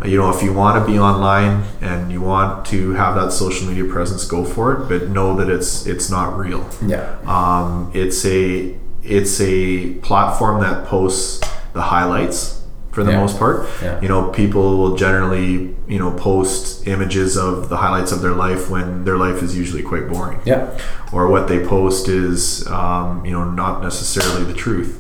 [0.05, 3.67] You know, if you want to be online and you want to have that social
[3.67, 6.67] media presence, go for it, but know that it's it's not real.
[6.85, 7.17] yeah.
[7.25, 11.39] Um, it's a it's a platform that posts
[11.73, 12.62] the highlights
[12.93, 13.19] for the Yeah.
[13.19, 13.67] most part.
[13.81, 13.99] Yeah.
[14.01, 18.69] You know, people will generally you know post images of the highlights of their life
[18.69, 20.39] when their life is usually quite boring.
[20.45, 20.67] Yeah.
[21.11, 24.91] Or what they post is um, you know not necessarily the truth.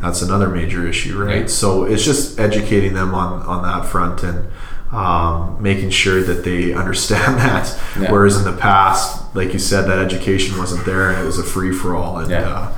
[0.00, 1.42] That's another major issue, right?
[1.42, 1.46] Yeah.
[1.60, 4.46] So it's just educating them on on that front and.
[4.92, 7.68] Um, making sure that they understand that,
[8.10, 11.44] whereas in the past, like you said, that education wasn't there and it was a
[11.44, 12.18] free for all.
[12.18, 12.40] And Yeah.
[12.40, 12.68] uh,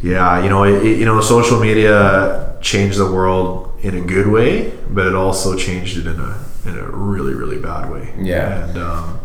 [0.00, 4.72] yeah, you know, it- you know, social media changed the world in a good way,
[4.90, 8.14] but it also changed it in a in a really really bad way.
[8.18, 8.68] Yeah.
[8.68, 9.20] and um,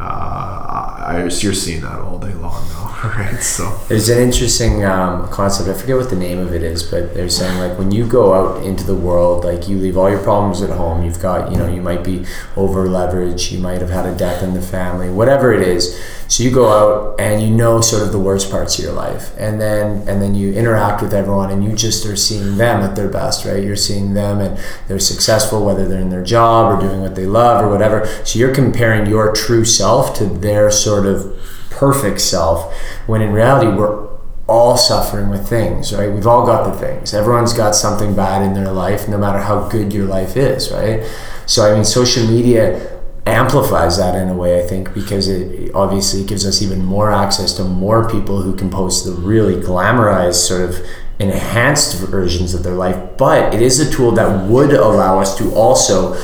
[0.00, 0.80] uh,
[1.10, 3.42] I you're seeing that all day long now, right?
[3.42, 5.68] So There's an interesting um, concept.
[5.68, 8.32] I forget what the name of it is, but they're saying like when you go
[8.32, 11.04] out into the world, like you leave all your problems at home.
[11.04, 12.24] You've got, you know, you might be
[12.56, 13.50] over leveraged.
[13.50, 16.00] You might have had a death in the family, whatever it is.
[16.28, 19.34] So you go out and you know sort of the worst parts of your life,
[19.36, 22.94] and then and then you interact with everyone, and you just are seeing them at
[22.94, 23.64] their best, right?
[23.64, 27.26] You're seeing them, and they're successful, whether they're in their job or doing what they
[27.26, 28.06] love or whatever.
[28.24, 31.36] So you're comparing your true self to their sort of
[31.70, 32.74] perfect self,
[33.06, 34.08] when in reality we're
[34.46, 36.10] all suffering with things, right?
[36.12, 37.14] We've all got the things.
[37.14, 41.08] Everyone's got something bad in their life, no matter how good your life is, right?
[41.46, 46.24] So I mean, social media amplifies that in a way, I think, because it obviously
[46.24, 50.62] gives us even more access to more people who can post the really glamorized sort
[50.62, 50.84] of
[51.20, 52.98] enhanced versions of their life.
[53.18, 56.14] But it is a tool that would allow us to also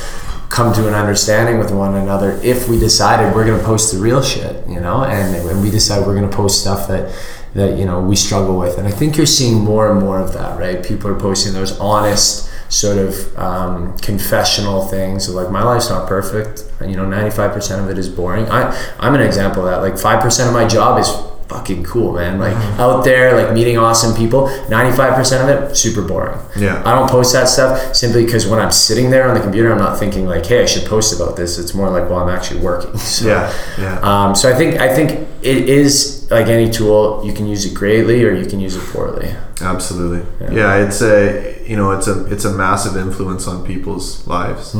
[0.49, 3.99] come to an understanding with one another if we decided we're going to post the
[3.99, 7.13] real shit, you know, and when we decide we're going to post stuff that
[7.53, 10.33] that you know we struggle with, and I think you're seeing more and more of
[10.33, 10.83] that, right?
[10.83, 16.07] People are posting those honest sort of um, confessional things of like my life's not
[16.07, 16.65] perfect.
[16.81, 18.45] You know 95% of it is boring.
[18.49, 19.81] I, i'm an example of that.
[19.81, 21.07] Like 5% of my job is
[21.47, 26.37] fucking cool man like out there like meeting awesome people 95% of it super boring
[26.57, 26.81] Yeah.
[26.85, 29.77] i don't post that stuff simply because when i'm sitting there on the computer i'm
[29.77, 32.59] not thinking like hey i should post about this it's more like well i'm actually
[32.59, 33.99] working so, yeah, yeah.
[34.01, 37.73] um, so i think i think it is like any tool you can use it
[37.73, 40.23] greatly or you can use it poorly Absolutely.
[40.55, 40.85] Yeah.
[40.85, 44.75] it's a you know it's a it's a massive influence on people's lives,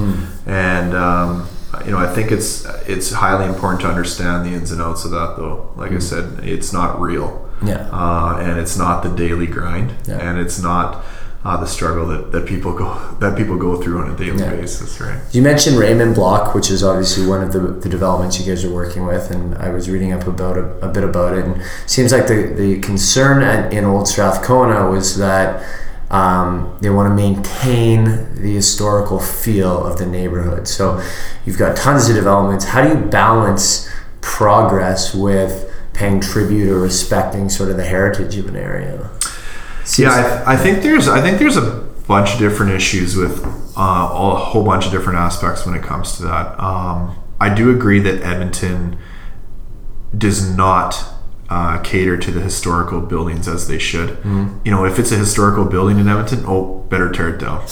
[0.45, 1.47] and um,
[1.85, 5.11] you know I think it's it's highly important to understand the ins and outs of
[5.11, 5.71] that though.
[5.75, 10.17] Like I said, it's not real, yeah uh, and it's not the daily grind, Yeah.
[10.17, 11.03] and it's not
[11.45, 12.89] uh, the struggle that, that people go
[13.19, 14.51] that people go through on a daily Yeah.
[14.51, 15.19] basis, right?
[15.33, 18.73] You mentioned Raymond Block, which is obviously one of the, the developments you guys are
[18.73, 21.45] working with, and I was reading up about a, a bit about it.
[21.45, 25.63] And it seems like the, the concern at, in Old Strathcona was that
[26.09, 28.05] um, they want to maintain
[28.35, 30.67] the historical feel of the neighborhood.
[30.67, 31.03] So
[31.45, 32.65] you've got tons of developments.
[32.65, 33.89] How do you balance
[34.21, 39.09] progress with paying tribute or respecting sort of the heritage of an area?
[39.97, 43.43] Yeah, I, I think there's I think there's a bunch of different issues with
[43.77, 46.59] uh, a whole bunch of different aspects when it comes to that.
[46.59, 48.97] Um, I do agree that Edmonton
[50.17, 51.03] does not
[51.49, 54.17] uh, cater to the historical buildings as they should.
[54.65, 57.65] You know, if it's a historical building in Edmonton, oh, better tear it down.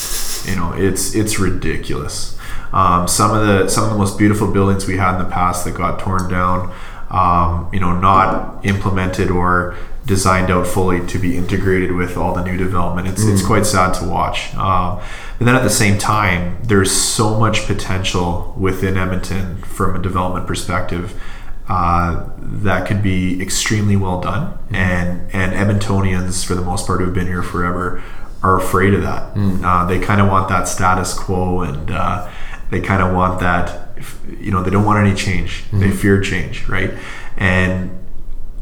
[0.45, 2.37] You know, it's it's ridiculous.
[2.71, 5.65] Um, some of the some of the most beautiful buildings we had in the past
[5.65, 6.73] that got torn down,
[7.09, 12.43] um, you know, not implemented or designed out fully to be integrated with all the
[12.43, 13.07] new development.
[13.07, 14.53] It's it's quite sad to watch.
[14.55, 15.01] Um,
[15.37, 20.47] but then at the same time, there's so much potential within Edmonton from a development
[20.47, 21.19] perspective
[21.67, 27.13] uh, that could be extremely well done, and and Edmontonians, for the most part, who've
[27.13, 28.03] been here forever,
[28.43, 29.33] are afraid of that.
[29.63, 32.29] Uh, they kind of want that status quo, and uh,
[32.69, 33.97] they kind of want that
[34.39, 35.63] you know they don't want any change.
[35.71, 36.91] They fear change right?
[37.37, 37.91] And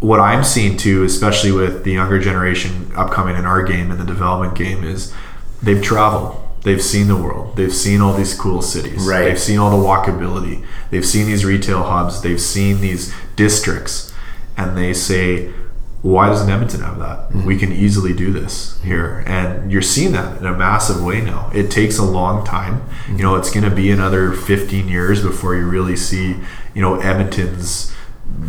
[0.04, 4.04] what i'm seeing too especially with the younger generation upcoming in our game in the
[4.04, 5.14] development game is
[5.62, 7.56] they've traveled they've seen the world.
[7.56, 9.06] They've seen all these cool cities.
[9.08, 9.26] Right.
[9.26, 10.66] they've seen all the walkability.
[10.90, 12.22] They've seen these retail hubs.
[12.22, 14.14] They've seen these districts.
[14.58, 15.52] And they say
[16.04, 17.30] why doesn't edmonton have that?
[17.30, 17.46] Mm-hmm.
[17.46, 19.24] We can easily do this here.
[19.26, 21.50] And you're seeing that in a massive way now.
[21.54, 22.74] It takes a long time.
[22.74, 23.18] You mm-hmm.
[23.18, 26.36] know it's going to be another 15 years before you really see
[26.76, 27.94] you know edmonton's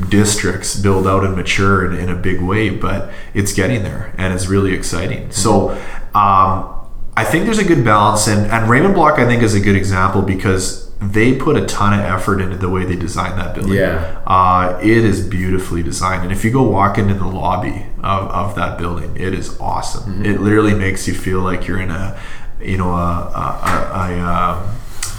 [0.09, 4.35] districts build out and mature in, in a big way but it's getting there and
[4.35, 5.29] it's really exciting.
[5.29, 5.31] Mm-hmm.
[5.31, 5.71] So
[6.12, 6.84] um,
[7.17, 9.77] I think there's a good balance, and, and Raymond Block I think is a good
[9.77, 13.75] example because they put a ton of effort into the way they designed that building.
[13.75, 14.21] Yeah.
[14.27, 18.55] uh, it is beautifully designed, and if you go walk into the lobby of, of
[18.57, 20.25] that building, it is awesome.
[20.25, 22.19] It literally makes you feel like you're in a,
[22.61, 24.77] you know, a, a, a, a um,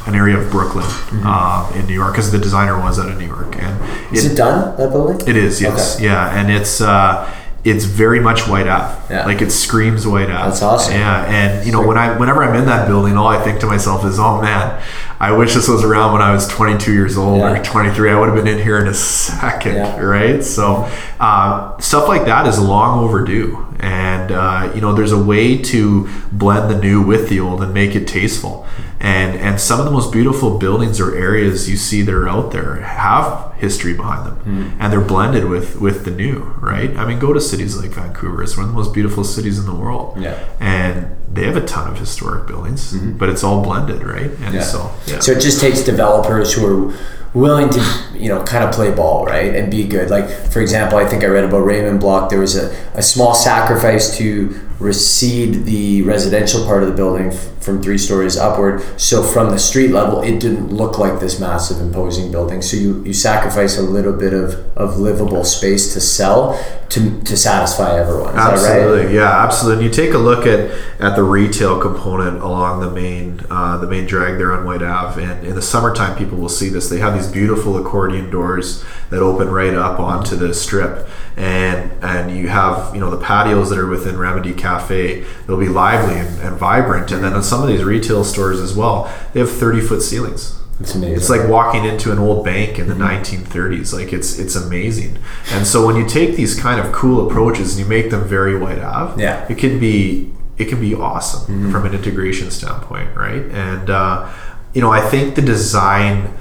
[0.08, 0.86] an area of Brooklyn
[1.24, 4.36] uh, in New York because the designer was out of New York, and Is it
[4.36, 5.28] done that building?
[5.28, 6.06] it is, yes, Okay.
[6.06, 7.26] yeah, and it's uh,
[7.66, 9.13] it's very much White Ave.
[9.13, 9.26] Yeah.
[9.26, 10.49] Like it screams White Ave.
[10.49, 10.93] That's awesome.
[10.93, 13.66] Yeah, and you know when I whenever I'm in that building, all I think to
[13.66, 14.82] myself is, oh man,
[15.20, 17.59] I wish this was around when I was 22 years old Yeah.
[17.59, 18.11] or 23.
[18.11, 19.99] I would have been in here in a second, Yeah.
[19.99, 20.43] right?
[20.43, 20.89] So
[21.20, 26.08] uh, stuff like that is long overdue, and uh, you know there's a way to
[26.32, 28.66] blend the new with the old and make it tasteful.
[29.00, 32.52] And and some of the most beautiful buildings or areas you see that are out
[32.52, 34.82] there have history behind them, Hmm.
[34.82, 36.96] and they're blended with with the new, right?
[36.98, 39.66] I mean, go to cities like Vancouver; it's one of the most beautiful cities in
[39.66, 40.38] the world, Yeah.
[40.60, 44.32] and they have a ton of historic buildings, but it's all blended, right?
[44.32, 44.56] And Mm-hmm.
[44.56, 44.62] Yeah.
[44.62, 45.20] so, yeah.
[45.20, 46.94] So it just takes developers who are
[47.36, 50.10] willing to, you know, kind of play ball, right, and be good.
[50.10, 52.30] Like, for example, I think I read about Raymond Block.
[52.30, 54.50] There was a, a small sacrifice to
[54.80, 58.82] recede the residential part of the building f- from three stories upward.
[59.00, 62.62] So from the street level, it didn't look like this massive, imposing building.
[62.62, 66.60] So you, you sacrifice a little bit of, of livable space to sell
[66.90, 68.30] to, to satisfy everyone.
[68.30, 68.54] Is that right?
[68.54, 69.86] Absolutely, yeah, absolutely.
[69.86, 74.06] You take a look at at the retail component along the main uh, the main
[74.06, 76.88] drag there on White Ave, and in the summertime, people will see this.
[76.90, 82.36] They have these beautiful accordion doors that open right up onto the strip, and and
[82.36, 85.24] you have you know the patios that are within Remedy Cafe.
[85.45, 88.74] They'll be lively and, and vibrant, and then on some of these retail stores as
[88.76, 88.95] well,
[89.34, 90.59] they have thirty foot ceilings.
[90.80, 91.16] It's amazing.
[91.18, 93.93] It's like walking into an old bank in the 1930s.
[93.93, 95.18] Like it's it's amazing.
[95.53, 98.57] And so when you take these kind of cool approaches and you make them very
[98.57, 99.45] White Ave, Yeah.
[99.47, 103.43] it can be it can be awesome from an integration standpoint, right?
[103.70, 104.30] And uh,
[104.74, 106.34] you know, I think the design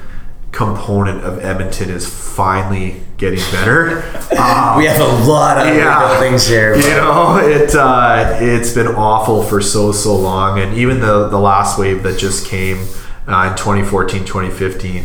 [0.50, 2.04] component of Edmonton is
[2.36, 4.02] finally getting better.
[4.38, 6.08] Um, we have a lot of Yeah.
[6.18, 6.74] buildings here.
[6.76, 11.38] you know, it uh, it's been awful for so so long, and even the the
[11.38, 12.86] last wave that just came
[13.26, 15.04] uh, in 2014, 2015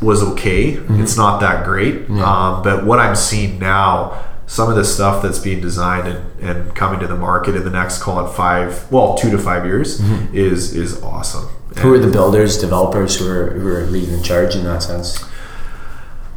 [0.00, 0.78] was okay.
[1.00, 4.28] It's not that great, um, but what I'm seeing now.
[4.44, 7.70] Some of the stuff that's being designed and, and coming to the market in the
[7.70, 9.98] next, call it five, well, two to five years,
[10.34, 11.46] is is awesome.
[11.78, 15.24] Who are the builders, developers who are who are leading the charge in that sense?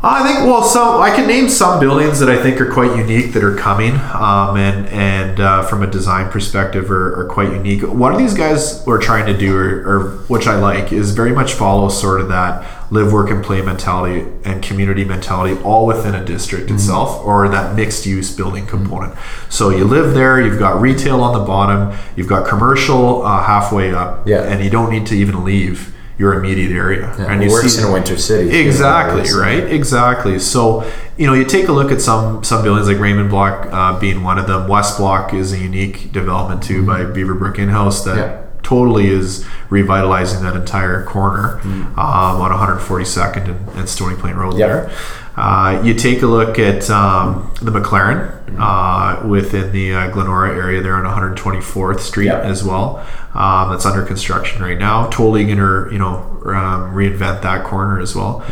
[0.08, 3.34] I think well, so I can name some buildings that I think are quite unique
[3.34, 7.82] that are coming, um, and and uh, from a design perspective are, are quite unique.
[7.82, 11.32] One of these guys are trying to do, or, or which I like, is very
[11.34, 16.14] much follow sort of that live, work, and play mentality and community mentality, all within
[16.14, 19.16] a district itself, or that mixed use building component.
[19.50, 23.92] So you live there, you've got retail on the bottom, you've got commercial uh, halfway
[23.92, 24.44] up, Yeah.
[24.44, 27.12] and you don't need to even leave your immediate area.
[27.20, 28.58] and you works see in a winter city.
[28.58, 29.64] Exactly Yeah, right.
[29.64, 30.40] Exactly.
[30.40, 34.00] So you know, you take a look at some some buildings like Raymond Block uh,
[34.00, 34.68] being one of them.
[34.68, 38.42] West Block is a unique development too by Beaverbrook In-House that Yeah.
[38.64, 44.70] totally is revitalizing that entire corner um, on 142nd and, and Stony Plain Road Yep.
[44.70, 44.92] there.
[45.38, 50.82] Uh, you take a look at um, the McLaren uh, within the uh, Glenora area
[50.82, 51.04] there on
[51.36, 52.44] 124th Street Yep.
[52.46, 53.06] as well.
[53.34, 55.08] Um, that's under construction right now.
[55.08, 56.16] Totally gonna you know
[56.46, 58.44] um, reinvent that corner as well.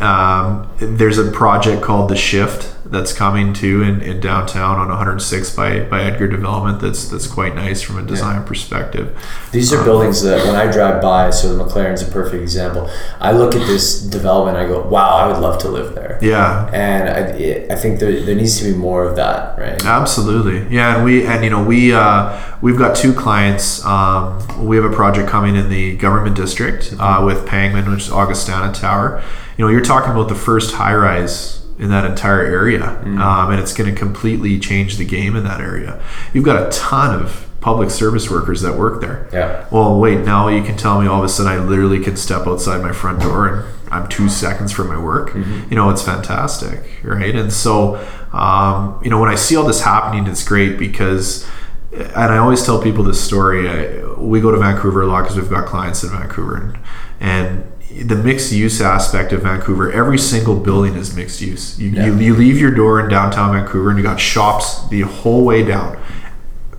[0.00, 5.54] Um, there's a project called the Shift that's coming too in, in downtown on 106
[5.54, 6.80] by by Edgar Development.
[6.80, 9.16] That's that's quite nice from a design perspective.
[9.52, 12.90] These are buildings that when I drive by, so the McLaren's a perfect example.
[13.20, 16.68] I look at this development, I go, "Wow, I would love to live there." Yeah,
[16.72, 19.82] And I, I think there, there needs to be more of that, right?
[19.84, 23.84] Absolutely, yeah, and we and you know we uh, we've got two clients.
[23.84, 28.10] Um, we have a project coming in the government district uh, with Pangman, which is
[28.10, 29.22] Augustana Tower.
[29.56, 33.58] You know, you're talking about the first high rise in that entire area, um, and
[33.58, 36.00] it's going to completely change the game in that area.
[36.34, 39.28] You've got a ton of public service workers that work there.
[39.32, 39.66] Yeah.
[39.70, 40.20] Well, wait.
[40.20, 42.92] Now you can tell me all of a sudden I literally can step outside my
[42.92, 45.34] front door and I'm two seconds from my work.
[45.34, 47.34] You know, it's fantastic, right?
[47.34, 47.96] And so,
[48.32, 51.46] um, you know, when I see all this happening, it's great because,
[51.92, 53.68] and I always tell people this story.
[53.68, 56.78] I, we go to Vancouver a lot because we've got clients in Vancouver, and
[57.20, 61.78] and the mixed use aspect of Vancouver, every single building is mixed use.
[61.78, 65.44] You, you, you leave your door in downtown Vancouver and you got shops the whole
[65.44, 66.00] way down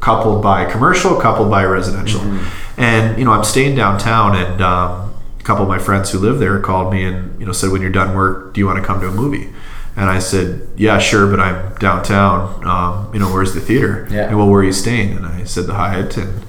[0.01, 2.21] coupled by commercial, coupled by residential.
[2.75, 6.39] And you know, I'm staying downtown, and um, a couple of my friends who live
[6.39, 8.85] there called me and you know said, "When you're done work, do you want to
[8.85, 9.53] come to a movie?"
[9.95, 12.65] And I said, "Yeah, sure, but I'm downtown.
[12.65, 14.27] Um, you know, where's the theater?" Yeah.
[14.27, 15.15] And well, where are you staying?
[15.15, 16.41] And I said the Hyatt, and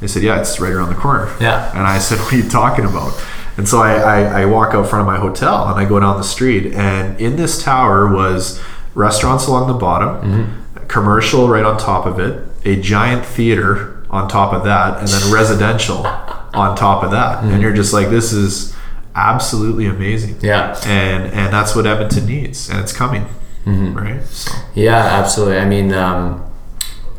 [0.00, 1.70] they said, "Yeah, it's right around the corner." Yeah.
[1.72, 3.12] And I said, "What are you talking about?"
[3.56, 6.16] And so I, I, I walk out front of my hotel and I go down
[6.16, 8.60] the street, and in this tower was
[8.94, 10.86] restaurants along the bottom, mm-hmm.
[10.86, 15.32] commercial right on top of it, a giant theater on top of that, and then
[15.32, 15.98] residential
[16.54, 17.42] on top of that.
[17.42, 17.62] And mm-hmm.
[17.62, 18.74] you're just like, this is
[19.14, 20.36] absolutely amazing.
[20.40, 20.78] Yeah.
[20.86, 23.26] And and that's what Edmonton needs, and it's coming.
[23.64, 23.96] Mm-hmm.
[23.96, 24.24] Right.
[24.26, 25.58] So Yeah, absolutely.
[25.58, 26.43] I mean, um,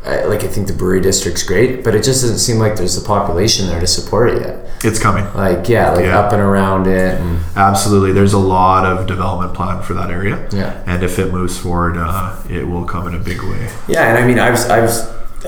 [0.06, 2.94] I, like I think the brewery district's great, but it just doesn't seem like there's
[3.00, 4.62] the population there to support it yet.
[4.84, 5.24] it's coming.
[5.34, 6.18] Like, yeah, like Yeah.
[6.20, 8.12] up and around it, and Absolutely.
[8.12, 10.46] There's a lot of development plan for that area.
[10.52, 10.80] Yeah.
[10.86, 13.68] And if it moves forward, uh, it will come in a big way.
[13.88, 14.08] yeah.
[14.08, 14.90] And I mean, I've I've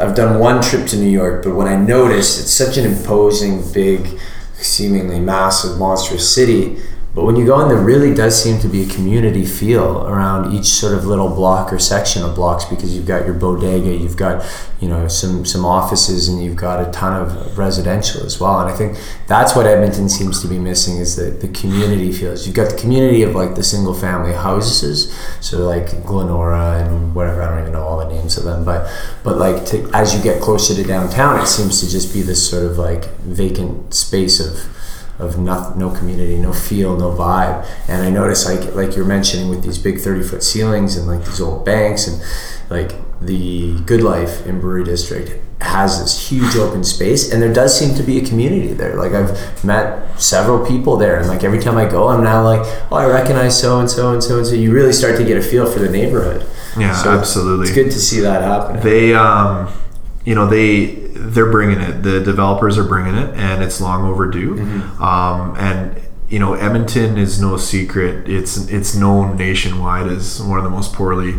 [0.01, 3.63] I've done one trip to New York, but when I noticed it's such an imposing,
[3.73, 4.19] big,
[4.55, 6.79] seemingly massive, monstrous city.
[7.19, 10.55] But when you go in, there really does seem to be a community feel around
[10.55, 14.17] each sort of little block or section of blocks because you've got your bodega, you've
[14.17, 14.47] got
[14.79, 18.61] you know some some offices, and you've got a ton of residential as well.
[18.61, 18.97] And I think
[19.27, 22.47] that's what Edmonton seems to be missing is the the community feels.
[22.47, 27.43] You've got the community of like the single family houses, so like Glenora and whatever.
[27.43, 28.89] I don't even know all the names of them, but
[29.25, 32.49] but like to, as you get closer to downtown, it seems to just be this
[32.49, 34.73] sort of like vacant space of
[35.19, 37.67] of no, no community, no feel, no vibe.
[37.89, 41.25] And I notice like like you're mentioning with these big 30 foot ceilings and like
[41.25, 42.23] these old banks and
[42.71, 47.77] like the Good Life in Brewery District has this huge open space and there does
[47.77, 48.95] seem to be a community there.
[48.97, 52.61] Like I've met several people there and like every time I go I'm now like,
[52.93, 54.55] oh I recognize so and so and so and so.
[54.55, 56.47] You really start to get a feel for the neighborhood.
[56.79, 57.67] Yeah, So absolutely.
[57.67, 58.81] It's good to see that happen.
[58.85, 59.73] They, um,
[60.25, 62.03] you know, they they're bringing it.
[62.03, 64.57] The developers are bringing it, and it's long overdue.
[64.57, 65.03] Mm-hmm.
[65.03, 68.29] Um, and you know, Edmonton is no secret.
[68.29, 71.35] It's it's known nationwide as one of the most poorly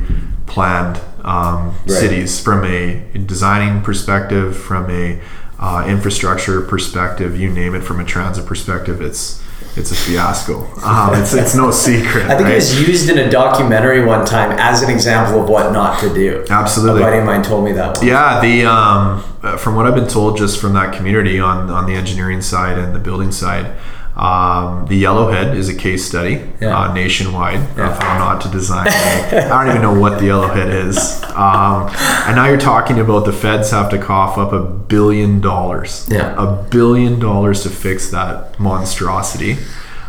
[0.47, 1.89] planned um, Right.
[1.91, 5.19] cities from a designing perspective, from a
[5.59, 7.81] uh, infrastructure perspective, you name it.
[7.83, 9.41] From a transit perspective, it's
[9.75, 10.65] it's a fiasco.
[10.83, 12.25] Um, it's it's no secret.
[12.25, 12.51] I think right?
[12.51, 16.13] it was used in a documentary one time as an example of what not to
[16.13, 16.45] do.
[16.49, 17.01] Absolutely.
[17.01, 18.07] A buddy of mine told me that one.
[18.07, 21.85] Yeah, the um, uh, from what I've been told, just from that community on on
[21.85, 23.77] the engineering side and the building side,
[24.19, 26.77] um, the Yellowhead is a case study Yeah.
[26.77, 28.87] uh, nationwide of how not to design.
[28.89, 31.23] I don't even know what the Yellowhead is.
[31.35, 31.87] Um,
[32.27, 36.05] and now you're talking about the feds have to cough up a billion dollars.
[36.11, 36.35] Yeah.
[36.37, 39.57] a billion dollars to fix that monstrosity.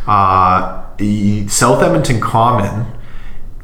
[0.09, 0.83] Uh,
[1.49, 2.87] South Edmonton Common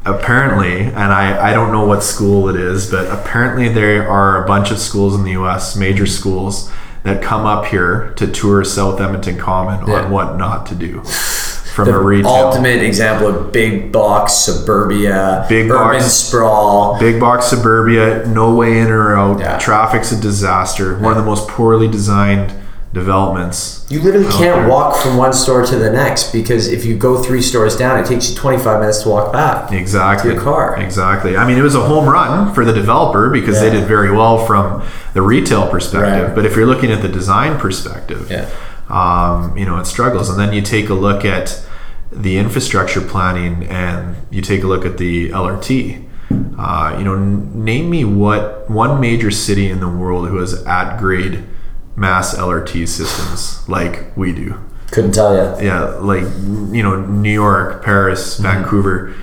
[0.04, 4.46] apparently, and I, I don't know what school it is, but apparently there are a
[4.46, 6.70] bunch of schools in the US, major schools,
[7.06, 10.04] that come up here to tour South Edmonton Common Yeah.
[10.04, 11.02] on what not to do
[11.74, 12.30] from The a retail.
[12.30, 16.06] ultimate example of big box suburbia, Big urban box.
[16.12, 16.98] sprawl.
[16.98, 19.38] Big box suburbia, no way in or out.
[19.40, 19.58] Yeah.
[19.58, 20.98] Traffic's a disaster.
[20.98, 22.52] One of the most poorly designed
[22.96, 23.86] developments.
[23.88, 27.40] You literally can't walk from one store to the next because if you go three
[27.42, 29.70] stores down, it takes you 25 minutes to walk back.
[29.70, 30.30] Exactly.
[30.30, 30.76] To your car.
[30.80, 31.36] Exactly.
[31.36, 34.44] I mean, it was a home run for the developer because they did very well
[34.46, 34.82] from
[35.14, 36.26] the retail perspective.
[36.28, 36.34] Right.
[36.34, 38.48] But if you're looking at the design perspective, Yeah.
[38.88, 40.28] um, you know, it struggles.
[40.28, 41.62] And then you take a look at
[42.10, 46.02] the infrastructure planning and you take a look at the LRT.
[46.58, 50.54] Uh, you know, n- name me what one major city in the world who has
[50.64, 51.44] at grade
[51.96, 54.60] mass LRT systems like we do.
[54.92, 55.66] Couldn't tell you.
[55.66, 58.44] yeah like you know new york paris mm-hmm.
[58.44, 59.14] vancouver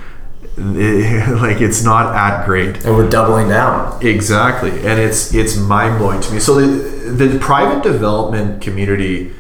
[0.58, 2.78] it- like it's not at grade.
[2.86, 4.06] And we're doubling down.
[4.06, 4.72] exactly.
[4.72, 6.40] And it's it's mind-blowing to me.
[6.40, 9.32] So the, the private development community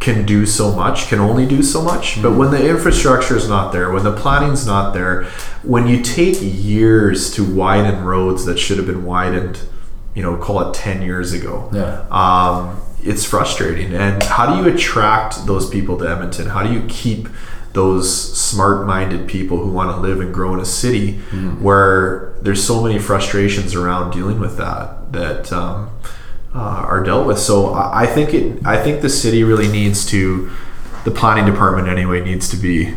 [0.00, 2.38] can do so much can only do so much but mm-hmm.
[2.38, 5.22] when the infrastructure is not there when the planning's not there
[5.62, 9.60] when you take years to widen roads that should have been widened
[10.14, 12.04] you know call it 10 years ago Yeah.
[12.10, 13.92] um, it's frustrating.
[13.94, 16.46] And how do you attract those people to Edmonton?
[16.46, 17.28] How do you keep
[17.72, 18.06] those
[18.38, 21.62] smart-minded people who want to live and grow in a city Mm-hmm.
[21.64, 25.90] where there's so many frustrations around dealing with that that um,
[26.54, 27.38] uh, are dealt with.
[27.38, 28.64] So I, think it.
[28.66, 30.50] I think the city really needs to,
[31.04, 32.94] the planning department anyway needs to be.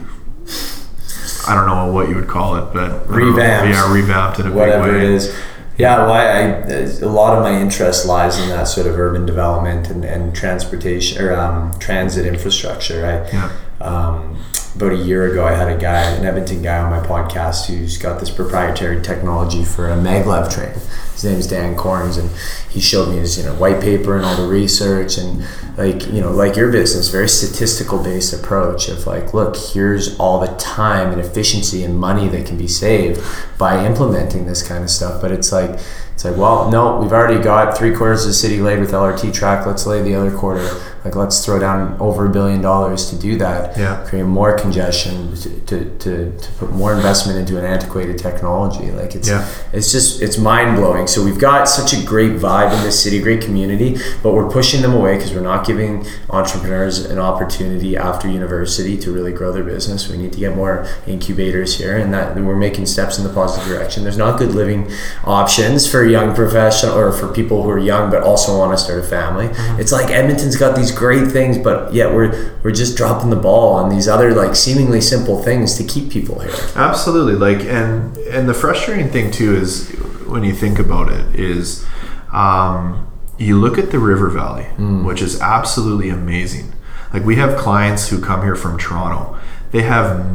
[1.47, 3.15] I don't know what you would call it, but don't know.
[3.15, 3.69] Revamped.
[3.73, 5.03] Yeah, revamped in a whatever big way.
[5.05, 5.35] it is.
[5.77, 9.25] Yeah, well, I, I, a lot of my interest lies in that sort of urban
[9.25, 13.05] development and, and transportation or um, transit infrastructure.
[13.05, 13.51] I, Yeah.
[13.81, 14.37] um,
[14.75, 17.97] about a year ago, I had a guy, an Edmonton guy on my podcast who's
[17.97, 20.73] got this proprietary technology for a maglev train.
[21.13, 22.29] His name's Dan Corns, and
[22.69, 25.45] he showed me his you know white paper and all the research and
[25.77, 30.41] like you know like your business, very statistical based approach of like, look, here's all
[30.41, 33.23] the time and efficiency and money that can be saved
[33.57, 35.21] by implementing this kind of stuff.
[35.21, 35.79] But it's like
[36.13, 39.33] it's like, well, no, we've already got three quarters of the city laid with LRT
[39.33, 39.65] track.
[39.65, 40.67] Let's lay the other quarter.
[41.05, 43.77] Like, let's throw down over a billion dollars to do that.
[43.77, 44.03] Yeah.
[44.07, 48.91] Create more congestion to, to, to, to put more investment into an antiquated technology.
[48.91, 49.47] Like, it's Yeah.
[49.71, 51.05] it's just it's mind blowing.
[51.07, 54.81] So we've got such a great vibe in this city, great community, but we're pushing
[54.81, 59.63] them away because we're not giving entrepreneurs an opportunity after university to really grow their
[59.63, 60.09] business.
[60.09, 63.67] We need to get more incubators here, and that we're making steps in the positive
[63.67, 64.01] direction.
[64.03, 64.89] There's not good living
[65.23, 68.99] options for young professional or for people who are young but also want to start
[68.99, 69.47] a family.
[69.49, 69.79] Mm-hmm.
[69.81, 73.73] It's like Edmonton's got these great things, but yet we're we're just dropping the ball
[73.73, 76.55] on these other like seemingly simple things to keep people here.
[76.75, 77.35] Absolutely.
[77.35, 79.89] Like, and and the frustrating thing too is
[80.27, 81.85] when you think about it is,
[82.33, 84.65] um, you look at the River Valley,
[85.03, 86.73] which is absolutely amazing.
[87.13, 89.37] Like we have clients who come here from Toronto.
[89.71, 90.25] They have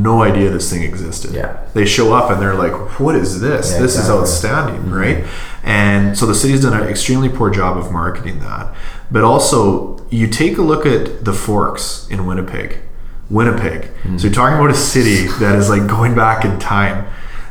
[0.00, 1.32] no idea this thing existed.
[1.32, 1.64] Yeah.
[1.74, 3.72] They show up and they're like, "What is this?
[3.72, 4.22] Yeah, this exactly.
[4.22, 5.24] is outstanding, right?"
[5.62, 8.74] And so the city's done an extremely poor job of marketing that.
[9.10, 12.78] But also, you take a look at the Forks in Winnipeg.
[13.28, 13.86] Winnipeg.
[14.02, 14.18] Hmm.
[14.18, 17.06] So you're talking about a city that is like going back in time.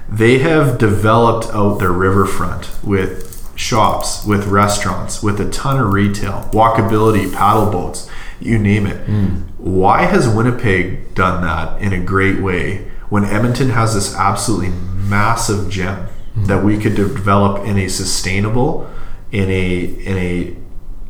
[0.09, 6.49] They have developed out their riverfront with shops, with restaurants, with a ton of retail,
[6.51, 9.05] walkability, paddle boats, you name it.
[9.05, 9.41] Hmm.
[9.57, 15.69] Why has Winnipeg done that in a great way when Edmonton has this absolutely massive
[15.69, 16.07] gem
[16.47, 18.89] that we could develop in a sustainable,
[19.31, 20.55] in a in a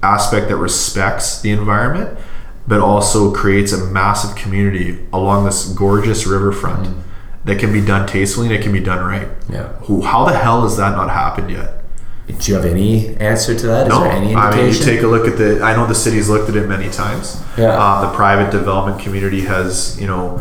[0.05, 2.17] aspect that respects the environment,
[2.67, 6.95] but also creates a massive community along this gorgeous riverfront
[7.45, 9.27] that can be done tastefully and it can be done right.
[9.51, 9.69] Yeah.
[9.84, 11.75] Who- How the hell has that not happened yet?
[12.27, 13.88] Do you have any answer to that?
[13.88, 15.61] Is No, there any I mean, you take a look at the.
[15.63, 17.41] I know the city's looked at it many times.
[17.57, 17.69] Yeah.
[17.69, 20.39] Uh, the private development community has, you know,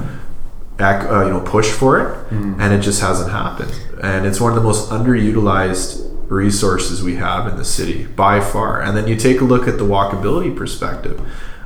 [0.81, 2.61] uh, you know, push for it, Mm-hmm.
[2.61, 3.73] and it just hasn't happened.
[4.03, 8.81] And it's one of the most underutilized resources we have in the city by far.
[8.83, 11.21] And then you take a look at the walkability perspective.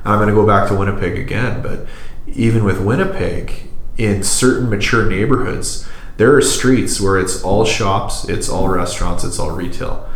[0.05, 1.85] I'm going to go back to Winnipeg again, but
[2.27, 5.87] even with Winnipeg, in certain mature neighborhoods,
[6.17, 10.09] there are streets where it's all shops, it's all restaurants, it's all retail.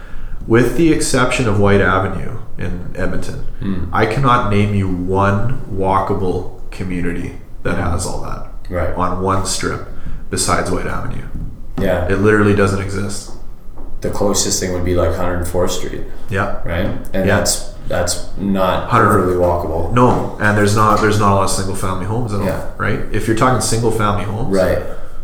[0.47, 3.89] With the exception of Whyte Avenue in Edmonton, Hmm.
[3.93, 8.93] I cannot name you one walkable community that has all that Right.
[8.95, 9.87] on one strip
[10.29, 11.23] besides Whyte Avenue.
[11.79, 12.07] yeah.
[12.07, 13.31] It literally doesn't exist.
[14.01, 16.57] The closest thing would be like 104th Street, Yeah.
[16.65, 16.85] right?
[17.13, 17.37] And Yeah.
[17.37, 19.93] that's that's not 100 overly walkable.
[19.93, 22.63] No, and there's not there's not a lot of single family homes at all, Yeah.
[22.77, 22.99] right?
[23.11, 24.79] If you're talking single family homes, Right.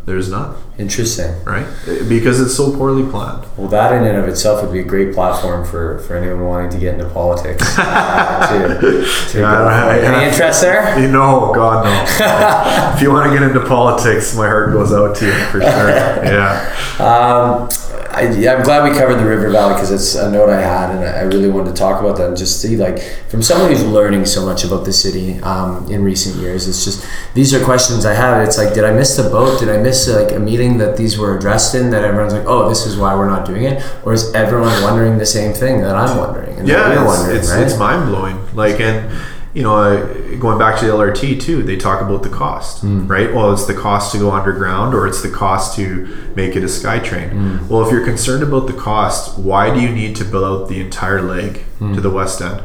[0.06, 1.34] There's none, Interesting.
[1.45, 1.66] right?
[2.10, 3.45] Because it's so poorly planned.
[3.58, 6.72] Well, that in and of itself would be a great platform for, for anyone wanting
[6.72, 7.64] to get into politics.
[7.78, 8.47] uh,
[8.82, 9.66] to, to Yeah, go.
[9.68, 10.99] I- I- Any interest there?
[10.99, 12.93] You know, God no.
[12.95, 15.89] if you want to get into politics, my heart goes out to you for sure.
[16.34, 16.76] Yeah.
[16.99, 17.70] Um,
[18.14, 20.91] I, yeah, I'm glad we covered the River Valley because it's a note I had,
[20.91, 23.72] and I I really wanted to talk about that and just see, like, from someone
[23.72, 26.68] who's learning so much about the city um, in recent years.
[26.68, 28.47] It's just these are questions I have.
[28.47, 29.59] It's like, did I miss the boat?
[29.59, 31.89] Did I miss like a meeting that these were addressed in?
[31.89, 35.18] That everyone's like, oh, this is why we're not doing it, or is everyone wondering
[35.18, 36.59] the same thing that I'm wondering?
[36.59, 37.64] And that yeah, we're it's, wondering, it's, right?
[37.64, 38.55] it's mind blowing.
[38.55, 39.11] Like, and
[39.54, 43.08] you know, uh, going back to the LRT too, they talk about the cost, Hmm.
[43.08, 43.32] right?
[43.34, 46.68] Well, it's the cost to go underground, or it's the cost to make it a
[46.68, 47.30] SkyTrain.
[47.32, 47.58] Hmm.
[47.70, 50.80] Well, if you're concerned about the cost, why do you need to build out the
[50.82, 51.93] entire leg Hmm.
[51.93, 52.62] to the west end?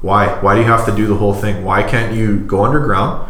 [0.00, 0.26] Why?
[0.40, 1.64] Why do you have to do the whole thing?
[1.64, 3.26] Why can't you go underground,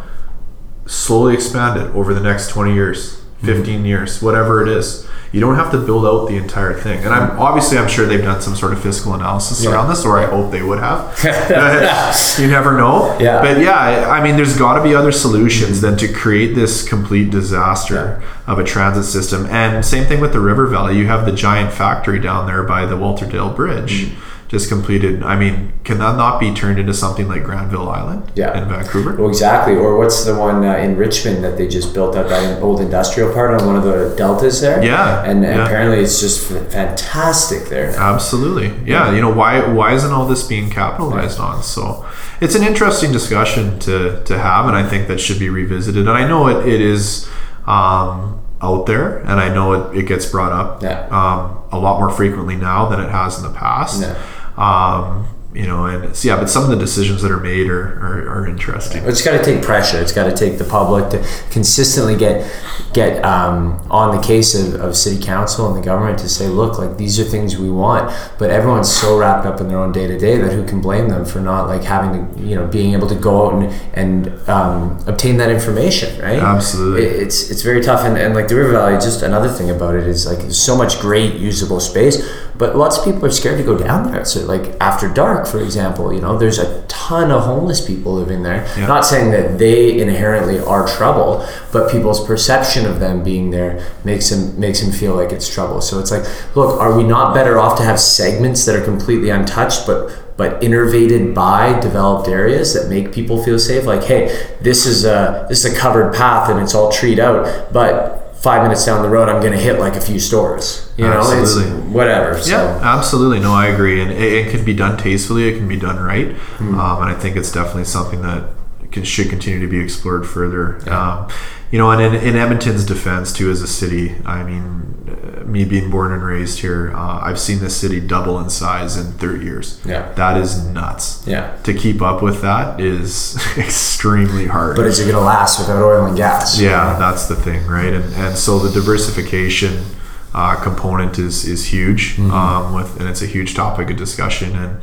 [0.86, 3.46] slowly expand it over the next 20 years, Hmm.
[3.46, 5.06] 15 years, whatever it is?
[5.34, 7.02] You don't have to build out the entire thing.
[7.04, 9.72] And I'm obviously I'm sure they've done some sort of fiscal analysis Yeah.
[9.72, 11.00] around this, or I hope they would have.
[12.38, 13.16] You never know.
[13.20, 13.40] Yeah.
[13.42, 17.30] But yeah, I mean, there's got to be other solutions than to create this complete
[17.30, 19.46] disaster of a transit system.
[19.46, 20.96] And same thing with the River Valley.
[20.98, 24.06] You have the giant factory down there by the Walterdale Bridge.
[24.06, 24.33] Mm-hmm.
[24.54, 25.22] Just completed.
[25.22, 25.54] I mean,
[25.88, 28.56] can that not be turned into something like Granville Island Yeah.
[28.58, 29.12] in Vancouver?
[29.18, 29.74] Well, exactly.
[29.74, 33.32] Or what's the one uh, in Richmond that they just built out that old industrial
[33.34, 34.78] part on one of the deltas there?
[34.82, 35.64] Yeah, And yeah.
[35.64, 36.38] apparently it's just
[36.78, 37.90] fantastic there.
[37.92, 38.14] now.
[38.14, 38.68] Absolutely.
[38.90, 41.62] Yeah, you know why why isn't all this being capitalized on?
[41.62, 42.06] So
[42.40, 46.02] it's an interesting discussion to to have and I think that should be revisited.
[46.08, 47.28] And I know it, it is
[47.66, 51.06] um, out there and I know it, it gets brought up Yeah.
[51.10, 54.00] um, a lot more frequently now than it has in the past.
[54.02, 54.14] Yeah.
[54.56, 57.80] Um, you know, and so, yeah, but some of the decisions that are made are,
[58.00, 59.04] are, are interesting.
[59.04, 60.00] It's got to take pressure.
[60.00, 61.18] It's got to take the public to
[61.50, 62.50] consistently get
[62.92, 66.76] get um, on the case of, of city council and the government to say, look,
[66.80, 68.12] like these are things we want.
[68.36, 71.08] But everyone's so wrapped up in their own day to day that who can blame
[71.08, 74.48] them for not like having to, you know, being able to go out and and
[74.48, 76.40] um, obtain that information, right?
[76.40, 77.04] Absolutely.
[77.04, 78.04] It- it's it's very tough.
[78.04, 80.76] And, and like the River Valley, just another thing about it is like there's so
[80.76, 84.24] much great usable space, but lots of people are scared to go down there.
[84.24, 88.42] So like after dark, for example, you know, there's a ton of homeless people living
[88.42, 88.66] there.
[88.76, 88.86] Yeah.
[88.86, 94.30] Not saying that they inherently are trouble, but people's perception of them being there makes
[94.30, 95.80] them makes them feel like it's trouble.
[95.80, 96.24] So it's like,
[96.56, 100.60] look, are we not better off to have segments that are completely untouched, but but
[100.62, 103.84] innervated by developed areas that make people feel safe?
[103.84, 107.72] Like, hey, this is a this is a covered path and it's all treed out,
[107.72, 110.92] but five minutes down the road, I'm going to hit like a few stores.
[110.96, 111.78] You know, Absolutely.
[111.78, 112.38] it's whatever.
[112.38, 112.50] So.
[112.50, 113.40] Yeah, absolutely.
[113.40, 115.48] No, I agree, and it, it can be done tastefully.
[115.48, 118.50] It can be done right, um, and I think it's definitely something that
[118.92, 120.78] can, should continue to be explored further.
[120.88, 121.28] Um,
[121.74, 125.64] you know, and in, in Edmonton's defense too, as a city, I mean, uh, me
[125.64, 129.44] being born and raised here, uh, I've seen this city double in size in 30
[129.44, 129.82] years.
[129.84, 130.12] Yeah.
[130.12, 131.26] that is nuts.
[131.26, 131.56] Yeah.
[131.64, 134.76] to keep up with that is extremely hard.
[134.76, 136.60] But is it going to last without oil and gas?
[136.60, 137.92] Yeah, that's the thing, right?
[137.92, 139.84] And and so the diversification
[140.32, 144.54] uh, component is is huge, um, with and it's a huge topic of discussion.
[144.54, 144.78] And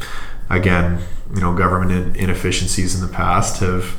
[0.50, 1.00] again,
[1.34, 3.96] you know, government inefficiencies in the past have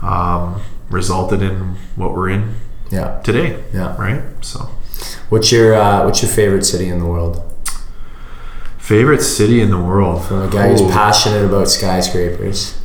[0.00, 2.54] um, resulted in what we're in
[2.90, 3.20] Yeah.
[3.22, 3.62] today.
[3.74, 3.96] Yeah.
[3.96, 4.22] Right.
[4.42, 4.70] So,
[5.28, 7.42] What's your uh, What's your favorite city in the world?
[8.78, 10.24] favorite city in the world.
[10.24, 12.78] From a guy who's passionate about skyscrapers.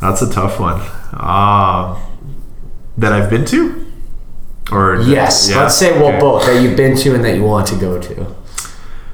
[0.00, 0.80] That's a tough one.
[1.12, 2.00] Um,
[2.96, 3.86] that I've been to,
[4.72, 5.48] or Yes.
[5.50, 6.18] yeah, Let's say well okay.
[6.20, 8.26] both that you've been to and that you want to go to.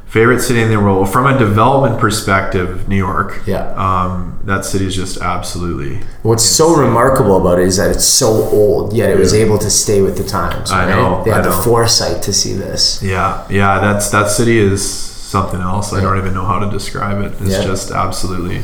[0.08, 1.12] Favorite city in the world?
[1.12, 3.42] From a development perspective, New York.
[3.46, 3.68] Yeah.
[3.76, 6.00] Um, that city is just absolutely.
[6.22, 9.68] What's so remarkable about it is that it's so old, yet it was able to
[9.70, 10.70] stay with the times.
[10.72, 13.02] I know, They had the foresight to see this.
[13.02, 13.80] Yeah, yeah.
[13.80, 15.92] That's that city is something else.
[15.92, 17.32] I don't even know how to describe it.
[17.42, 17.64] It's Yeah.
[17.64, 18.62] just absolutely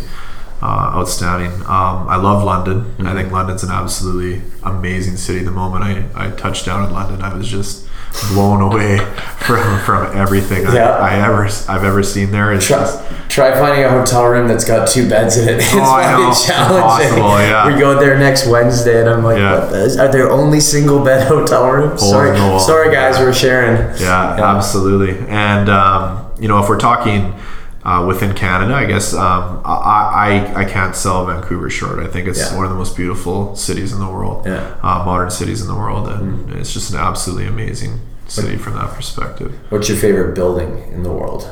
[0.62, 1.52] uh, outstanding.
[1.66, 2.84] Um, I love London.
[2.84, 3.06] Mm-hmm.
[3.06, 5.44] I think London's an absolutely amazing city.
[5.44, 7.83] The moment I, I touched down in London, I was just
[8.32, 8.98] blown away
[9.44, 10.90] from from everything Yeah.
[10.96, 12.52] I, I ever I've ever seen there.
[12.52, 15.54] It's Try, just try finding a hotel room that's got two beds in it.
[15.60, 17.08] It's Oh, fucking challenging.
[17.18, 17.66] Impossible, yeah.
[17.74, 19.60] We go there next Wednesday, and I'm like, Yeah.
[19.60, 22.00] what the, are there only single bed hotel rooms?
[22.00, 23.76] Sorry, sorry guys, we're sharing.
[24.00, 24.56] Yeah, Yeah.
[24.56, 25.18] absolutely.
[25.28, 27.34] And um, you know, if we're talking
[27.84, 31.98] uh, within Canada, I guess um, I, I I can't sell Vancouver short.
[31.98, 32.56] I think it's Yeah.
[32.56, 34.74] one of the most beautiful cities in the world, Yeah.
[34.82, 34.84] Mm.
[34.84, 38.90] uh, modern cities in the world, and it's just an absolutely amazing city from that
[38.94, 39.52] perspective.
[39.68, 41.46] What's your favorite building in the world?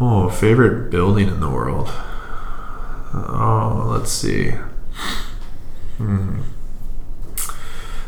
[0.00, 1.88] Oh, favorite building in the world.
[3.12, 4.52] Oh, let's see.
[5.98, 6.40] Hmm.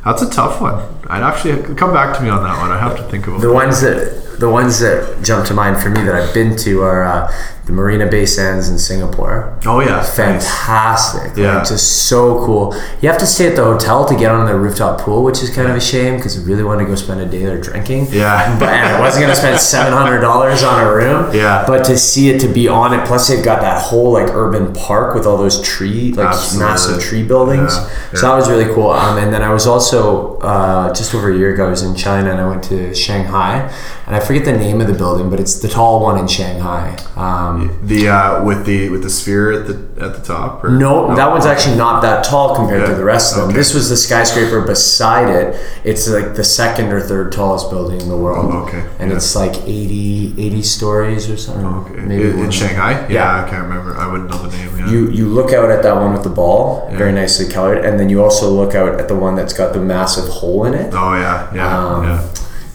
[0.05, 0.83] That's a tough one.
[1.09, 2.71] I'd actually come back to me on that one.
[2.73, 5.91] I have to think about The ones that the ones that jump to mind for
[5.91, 7.33] me that I've been to are uh,
[7.73, 9.59] the Marina Bay Sands in Singapore.
[9.67, 10.17] Oh yeah, nice.
[10.17, 11.37] Fantastic.
[11.37, 11.59] Yeah.
[11.59, 12.75] Like, just so cool.
[13.01, 15.51] You have to stay at the hotel to get on the rooftop pool, which is
[15.55, 18.09] kind of a shame because I really want to go spend a day there drinking.
[18.11, 18.53] Yeah.
[18.63, 21.35] But I wasn't gonna spend seven hundred dollars on a room.
[21.35, 21.65] Yeah.
[21.67, 24.73] But to see it, to be on it, plus they've got that whole like urban
[24.73, 26.69] park with all those tree, like Absolutely.
[26.69, 27.75] massive tree buildings.
[27.75, 28.91] Yeah, So that was really cool.
[28.91, 31.67] Um, and then I was also uh, just over a year ago.
[31.67, 33.73] I was in China and I went to Shanghai,
[34.13, 36.97] and I forget the name of the building, but it's the tall one in Shanghai.
[37.17, 39.75] Um, The uh, with the with the sphere at the
[40.05, 40.63] at the top.
[40.63, 40.69] Or?
[40.69, 43.49] no, that one's actually not that tall compared to the rest of them.
[43.49, 43.57] okay.
[43.57, 45.59] This was the skyscraper beside it.
[45.83, 48.51] It's like the second or third tallest building in the world.
[48.53, 48.85] Oh, okay.
[48.99, 49.17] And Yeah.
[49.17, 51.65] it's like 80, 80 stories or something.
[51.67, 52.03] Okay.
[52.03, 52.93] Maybe in, in Shanghai.
[53.09, 53.45] Yeah, Yeah.
[53.47, 53.97] I can't remember.
[53.97, 54.77] I wouldn't know the name.
[54.79, 54.91] Yeah.
[54.91, 56.63] You you look out at that one with the ball,
[57.03, 59.81] very nicely colored, and then you also look out at the one that's got the
[59.81, 60.93] massive hole in it.
[60.93, 62.21] oh yeah, yeah, Um, yeah.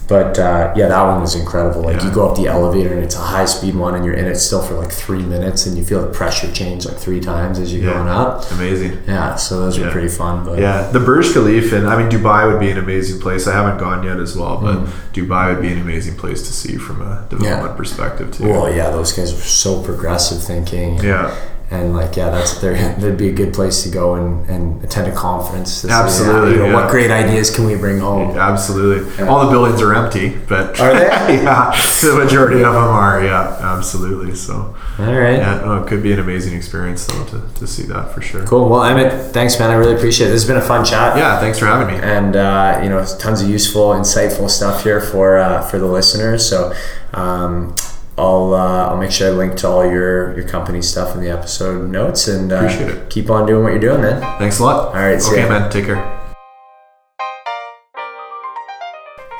[0.08, 1.82] But uh, yeah, that one was incredible.
[1.82, 4.24] Like you go up the elevator and it's a high speed one, and you're in
[4.26, 7.58] it still for like three minutes, and you feel the pressure change like three times
[7.58, 7.92] as you're Yeah.
[7.98, 8.50] going up.
[8.52, 8.96] Amazing.
[9.06, 9.92] Yeah, so those were Yeah.
[9.92, 10.44] pretty fun.
[10.46, 13.46] But Yeah, the Burj Khalifa, and I mean Dubai would be an amazing place.
[13.46, 14.88] I haven't gone yet as well, but Mm.
[15.12, 18.48] Dubai would be an amazing place to see from a development perspective too.
[18.48, 21.00] well, yeah, those guys were so progressive thinking.
[21.02, 21.30] Yeah,
[21.70, 22.72] And like, yeah, that's there.
[22.72, 25.82] That'd be a good place to go and, and attend a conference.
[25.82, 26.74] To Absolutely, See, you know, yeah.
[26.74, 28.38] What great ideas can we bring home?
[28.38, 29.26] absolutely.
[29.26, 31.04] All the buildings are empty, but Are they?
[31.44, 31.70] yeah,
[32.00, 33.22] the majority of them are.
[33.22, 34.34] Yeah, absolutely.
[34.34, 35.36] So All right.
[35.36, 38.46] yeah, no, it could be an amazing experience though to, to see that for sure.
[38.46, 38.70] Cool.
[38.70, 39.70] Well, Emmett, thanks, man.
[39.70, 40.30] I really appreciate it.
[40.30, 41.18] This has been a fun chat.
[41.18, 42.02] Yeah, thanks for having me.
[42.02, 46.48] and uh, you know tons of useful insightful stuff here for uh, for the listeners
[46.48, 46.72] so
[47.12, 47.74] um,
[48.18, 51.30] I'll uh, I'll make sure I link to all your your company stuff in the
[51.30, 53.10] episode notes and uh, Appreciate it.
[53.10, 54.88] keep on doing what you're doing man Thanks a lot.
[54.88, 55.48] All right, see Okay, ya.
[55.48, 55.70] man.
[55.70, 56.14] Take care.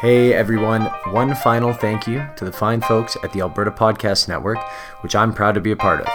[0.00, 4.59] Hey everyone, one final thank you to the fine folks at the Alberta Podcast Network,
[5.00, 6.06] which I'm proud to be a part of.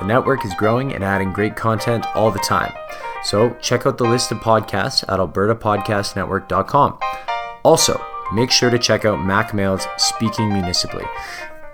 [0.00, 2.72] The network is growing and adding great content all the time.
[3.24, 6.98] So check out the list of podcasts at albertapodcastnetwork.com.
[7.62, 8.00] Also,
[8.32, 11.04] make sure to check out Mack Male's Speaking Municipally.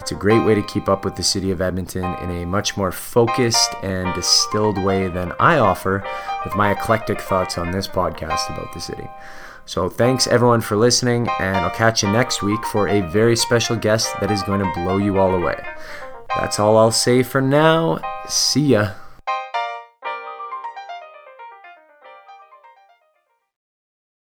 [0.06, 2.76] It's a great way to keep up with the city of Edmonton in a much
[2.76, 6.04] more focused and distilled way than I offer
[6.44, 9.08] with my eclectic thoughts on this podcast about the city.
[9.64, 13.74] So, thanks everyone for listening, and I'll catch you next week for a very special
[13.74, 15.60] guest that is going to blow you all away.
[16.36, 17.98] That's all I'll say for now.
[18.28, 18.92] See ya.